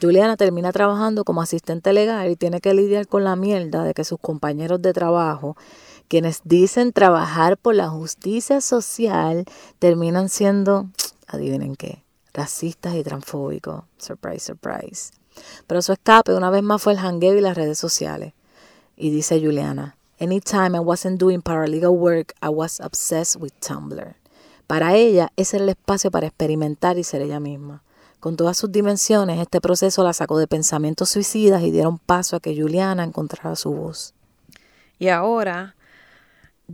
[0.00, 4.04] Juliana termina trabajando como asistente legal y tiene que lidiar con la mierda de que
[4.04, 5.56] sus compañeros de trabajo,
[6.06, 9.46] quienes dicen trabajar por la justicia social,
[9.80, 10.86] terminan siendo,
[11.26, 13.82] adivinen qué, racistas y transfóbicos.
[13.98, 15.12] Surprise, surprise.
[15.66, 18.32] Pero su escape una vez más fue el hangueo y las redes sociales.
[18.96, 24.14] Y dice Juliana, Anytime I wasn't doing paralegal work, I was obsessed with Tumblr.
[24.66, 27.82] Para ella, ese era el espacio para experimentar y ser ella misma.
[28.20, 32.40] Con todas sus dimensiones, este proceso la sacó de pensamientos suicidas y dieron paso a
[32.40, 34.14] que Juliana encontrara su voz.
[34.98, 35.76] Y ahora,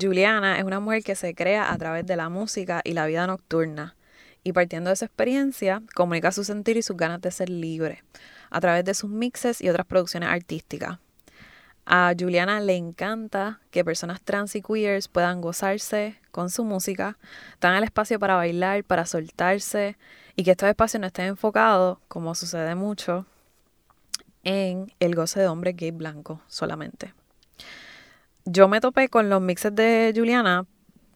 [0.00, 3.26] Juliana es una mujer que se crea a través de la música y la vida
[3.26, 3.96] nocturna.
[4.44, 8.04] Y partiendo de esa experiencia, comunica su sentir y sus ganas de ser libre,
[8.48, 11.00] a través de sus mixes y otras producciones artísticas.
[11.86, 17.18] A Juliana le encanta que personas trans y queers puedan gozarse con su música,
[17.60, 19.96] dan el espacio para bailar, para soltarse
[20.36, 23.26] y que estos espacios no estén enfocados, como sucede mucho,
[24.44, 27.12] en el goce de hombre gay blanco solamente.
[28.44, 30.66] Yo me topé con los mixes de Juliana,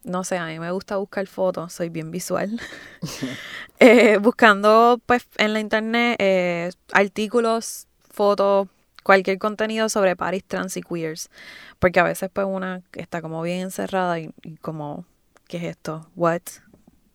[0.03, 2.59] no sé, a mí me gusta buscar fotos, soy bien visual.
[3.79, 8.69] Eh, buscando pues en la internet eh, artículos, fotos,
[9.05, 11.29] cualquier contenido sobre paris trans y queers.
[11.77, 15.05] Porque a veces pues una está como bien encerrada y, y como,
[15.47, 16.09] ¿qué es esto?
[16.15, 16.41] What?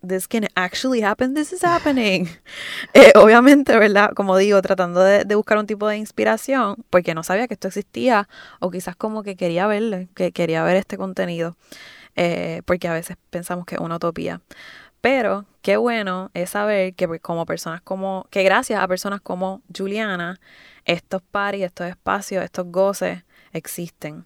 [0.06, 2.28] This can actually happen, this is happening.
[2.94, 4.12] Eh, obviamente, ¿verdad?
[4.14, 7.68] Como digo, tratando de, de, buscar un tipo de inspiración, porque no sabía que esto
[7.68, 8.28] existía,
[8.60, 11.56] o quizás como que quería verlo, que quería ver este contenido,
[12.16, 14.40] eh, porque a veces pensamos que es una utopía.
[15.00, 19.62] Pero qué bueno es saber que pues, como personas como, que gracias a personas como
[19.76, 20.40] Juliana,
[20.84, 24.24] estos paris, estos espacios, estos goces existen.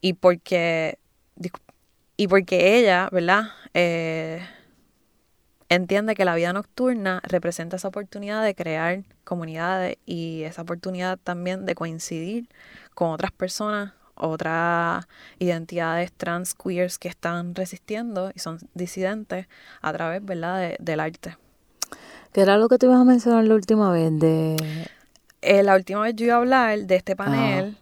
[0.00, 0.98] Y porque,
[2.16, 3.48] y porque ella, ¿verdad?
[3.74, 4.40] Eh,
[5.68, 11.66] entiende que la vida nocturna representa esa oportunidad de crear comunidades y esa oportunidad también
[11.66, 12.48] de coincidir
[12.94, 15.06] con otras personas, otras
[15.38, 19.46] identidades trans queers que están resistiendo y son disidentes
[19.80, 20.74] a través ¿verdad?
[20.78, 21.36] del arte.
[22.32, 24.18] ¿Qué era lo que te ibas a mencionar la última vez?
[24.18, 24.56] De...
[25.40, 27.76] Eh, la última vez yo iba a hablar de este panel,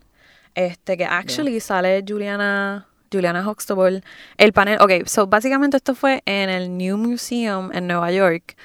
[0.54, 4.02] este que actually sale Juliana Juliana Huxtable.
[4.36, 8.56] El panel, ok, so básicamente esto fue en el New Museum en Nueva York.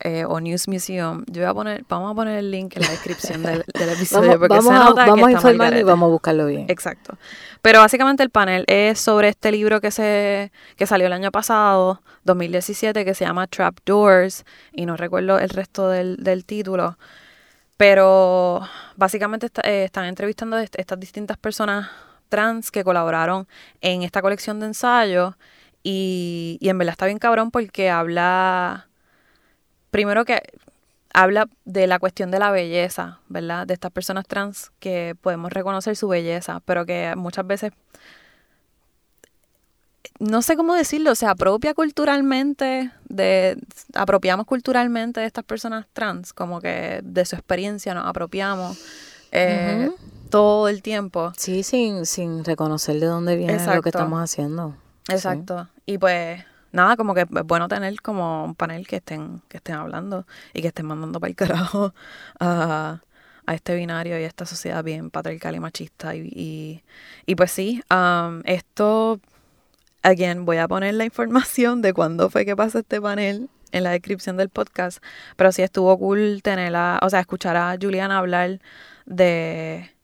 [0.00, 1.24] Eh, o News Museum.
[1.26, 4.48] Yo voy a poner, vamos a poner el link en la descripción del, episodio porque
[4.48, 6.66] vamos, se nota a, vamos a informar y vamos a buscarlo bien.
[6.68, 7.16] Exacto.
[7.62, 12.02] Pero básicamente el panel es sobre este libro que se que salió el año pasado,
[12.24, 16.98] 2017, que se llama Trap Doors y no recuerdo el resto del, del título.
[17.78, 18.62] Pero
[18.96, 21.88] básicamente eh, están entrevistando a estas distintas personas
[22.28, 23.46] trans que colaboraron
[23.80, 25.34] en esta colección de ensayos
[25.82, 28.88] y, y en verdad está bien cabrón porque habla,
[29.96, 30.42] primero que
[31.14, 33.66] habla de la cuestión de la belleza, ¿verdad?
[33.66, 37.72] De estas personas trans que podemos reconocer su belleza, pero que muchas veces,
[40.18, 43.56] no sé cómo decirlo, se apropia culturalmente, de,
[43.94, 48.78] apropiamos culturalmente de estas personas trans, como que de su experiencia nos apropiamos.
[49.32, 49.90] Eh,
[50.28, 51.32] todo el tiempo.
[51.38, 54.76] Sí, sin, sin reconocer de dónde viene lo que estamos haciendo.
[55.08, 55.68] Exacto.
[55.86, 56.44] Y pues
[56.76, 60.62] nada, como que es bueno tener como un panel que estén, que estén hablando y
[60.62, 61.94] que estén mandando para el carajo
[62.38, 63.00] a,
[63.46, 66.14] a este binario y a esta sociedad bien patriarcal y machista.
[66.14, 66.82] Y,
[67.26, 69.20] y, pues sí, um, esto,
[70.02, 73.90] again, voy a poner la información de cuándo fue que pasó este panel en la
[73.90, 75.02] descripción del podcast,
[75.36, 78.60] pero sí estuvo cool tenerla, o sea, escuchar a Juliana hablar
[79.06, 79.95] de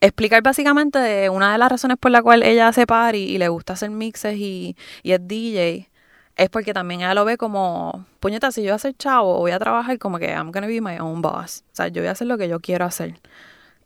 [0.00, 3.48] explicar básicamente de una de las razones por la cual ella hace party y le
[3.48, 5.88] gusta hacer mixes y, es DJ
[6.36, 9.50] es porque también ella lo ve como, puñeta, si yo voy a ser chavo voy
[9.50, 11.64] a trabajar como que I'm gonna be my own boss.
[11.72, 13.20] O sea, yo voy a hacer lo que yo quiero hacer.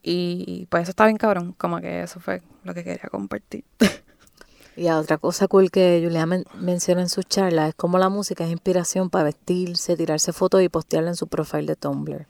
[0.03, 3.65] Y pues eso está bien cabrón, como que eso fue lo que quería compartir.
[4.75, 8.51] Y otra cosa cool que Julia menciona en su charla es cómo la música es
[8.51, 12.27] inspiración para vestirse, tirarse fotos y postearla en su perfil de Tumblr.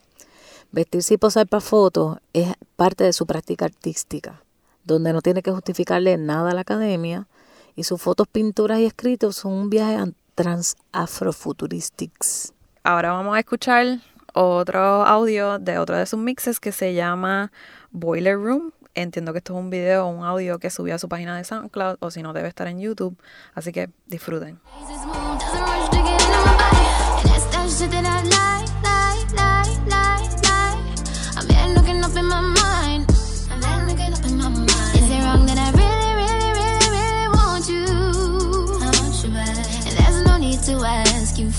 [0.73, 4.43] Vestirse y posar para fotos es parte de su práctica artística,
[4.85, 7.29] donde no tiene que justificarle nada a la academia
[7.77, 12.55] y sus fotos, pinturas y escritos son un viaje a trans afrofuturistics.
[12.85, 14.01] Ahora vamos a escuchar
[14.33, 17.53] otro audio de otro de sus mixes que se llama
[17.91, 18.73] Boiler Room.
[18.95, 21.45] Entiendo que esto es un video o un audio que subió a su página de
[21.45, 23.15] SoundCloud o si no debe estar en YouTube,
[23.55, 24.59] así que disfruten.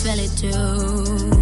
[0.04, 1.33] Feel it too.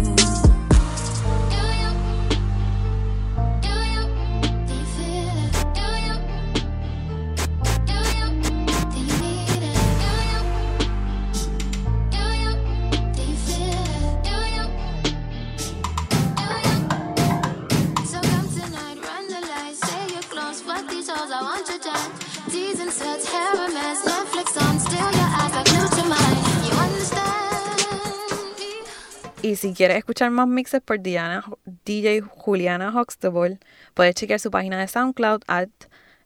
[29.42, 31.44] Y si quieres escuchar más mixes por Diana,
[31.84, 33.58] DJ Juliana Huxtable,
[33.92, 35.68] puedes chequear su página de SoundCloud at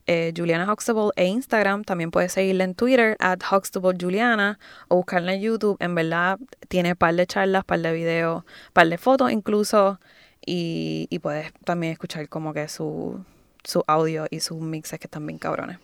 [0.05, 1.83] eh, Juliana Huxtable e Instagram.
[1.83, 5.77] También puedes seguirla en Twitter at Huxtable Juliana o buscarla en YouTube.
[5.79, 6.37] En verdad
[6.67, 8.43] tiene par de charlas, par de videos,
[8.73, 9.99] par de fotos incluso.
[10.45, 13.25] Y, y puedes también escuchar como que su,
[13.63, 15.79] su audio y sus mixes que están bien cabrones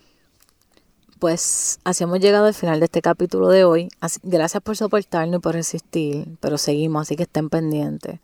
[1.23, 3.87] pues así hemos llegado al final de este capítulo de hoy.
[4.23, 8.19] gracias por soportarnos y por resistir, pero seguimos, así que estén pendientes.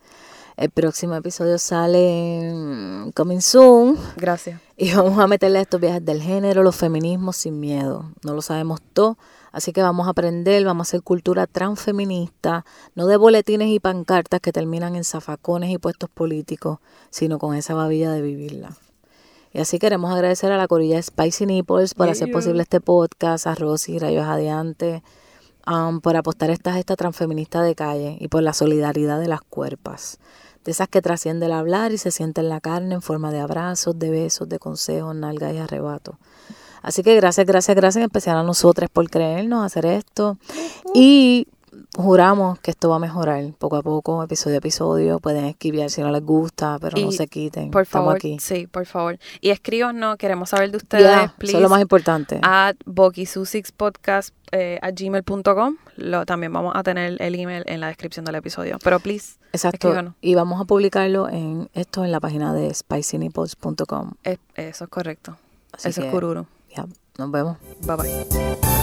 [0.57, 3.97] El próximo episodio sale coming soon.
[4.17, 4.59] Gracias.
[4.75, 8.03] Y vamos a meterle a estos viajes del género, los feminismos sin miedo.
[8.25, 9.17] No lo sabemos todo,
[9.53, 14.41] así que vamos a aprender, vamos a hacer cultura transfeminista, no de boletines y pancartas
[14.41, 16.79] que terminan en zafacones y puestos políticos,
[17.11, 18.75] sino con esa babilla de vivirla.
[19.51, 23.55] Y así queremos agradecer a la corilla Spicy Nipples por hacer posible este podcast, a
[23.55, 25.01] Rosy Rayos Adiante,
[25.67, 30.19] um, por apostar esta gesta transfeminista de calle y por la solidaridad de las cuerpas.
[30.63, 33.39] De esas que trasciende el hablar y se siente en la carne en forma de
[33.39, 36.19] abrazos, de besos, de consejos, nalgas y arrebato.
[36.81, 40.37] Así que gracias, gracias, gracias en especial a nosotros por creernos hacer esto.
[40.93, 41.47] Y
[41.95, 45.19] juramos que esto va a mejorar poco a poco, episodio a episodio.
[45.19, 47.71] Pueden escribir si no les gusta, pero no se quiten.
[47.71, 48.37] Por favor, aquí.
[48.39, 49.17] sí, por favor.
[49.41, 52.39] Y escríbanos, queremos saber de ustedes, yeah, Eso es lo más importante.
[52.43, 55.77] A bokisusixpodcast eh, a gmail.com.
[56.25, 58.77] También vamos a tener el email en la descripción del episodio.
[58.83, 60.15] Pero please, Exacto.
[60.21, 64.11] Y vamos a publicarlo en esto en la página de spicynipples.com.
[64.23, 65.37] eso es correcto.
[65.77, 66.45] eso es cururo.
[66.75, 66.85] Ya,
[67.17, 67.57] nos vemos.
[67.81, 68.78] Bye bye.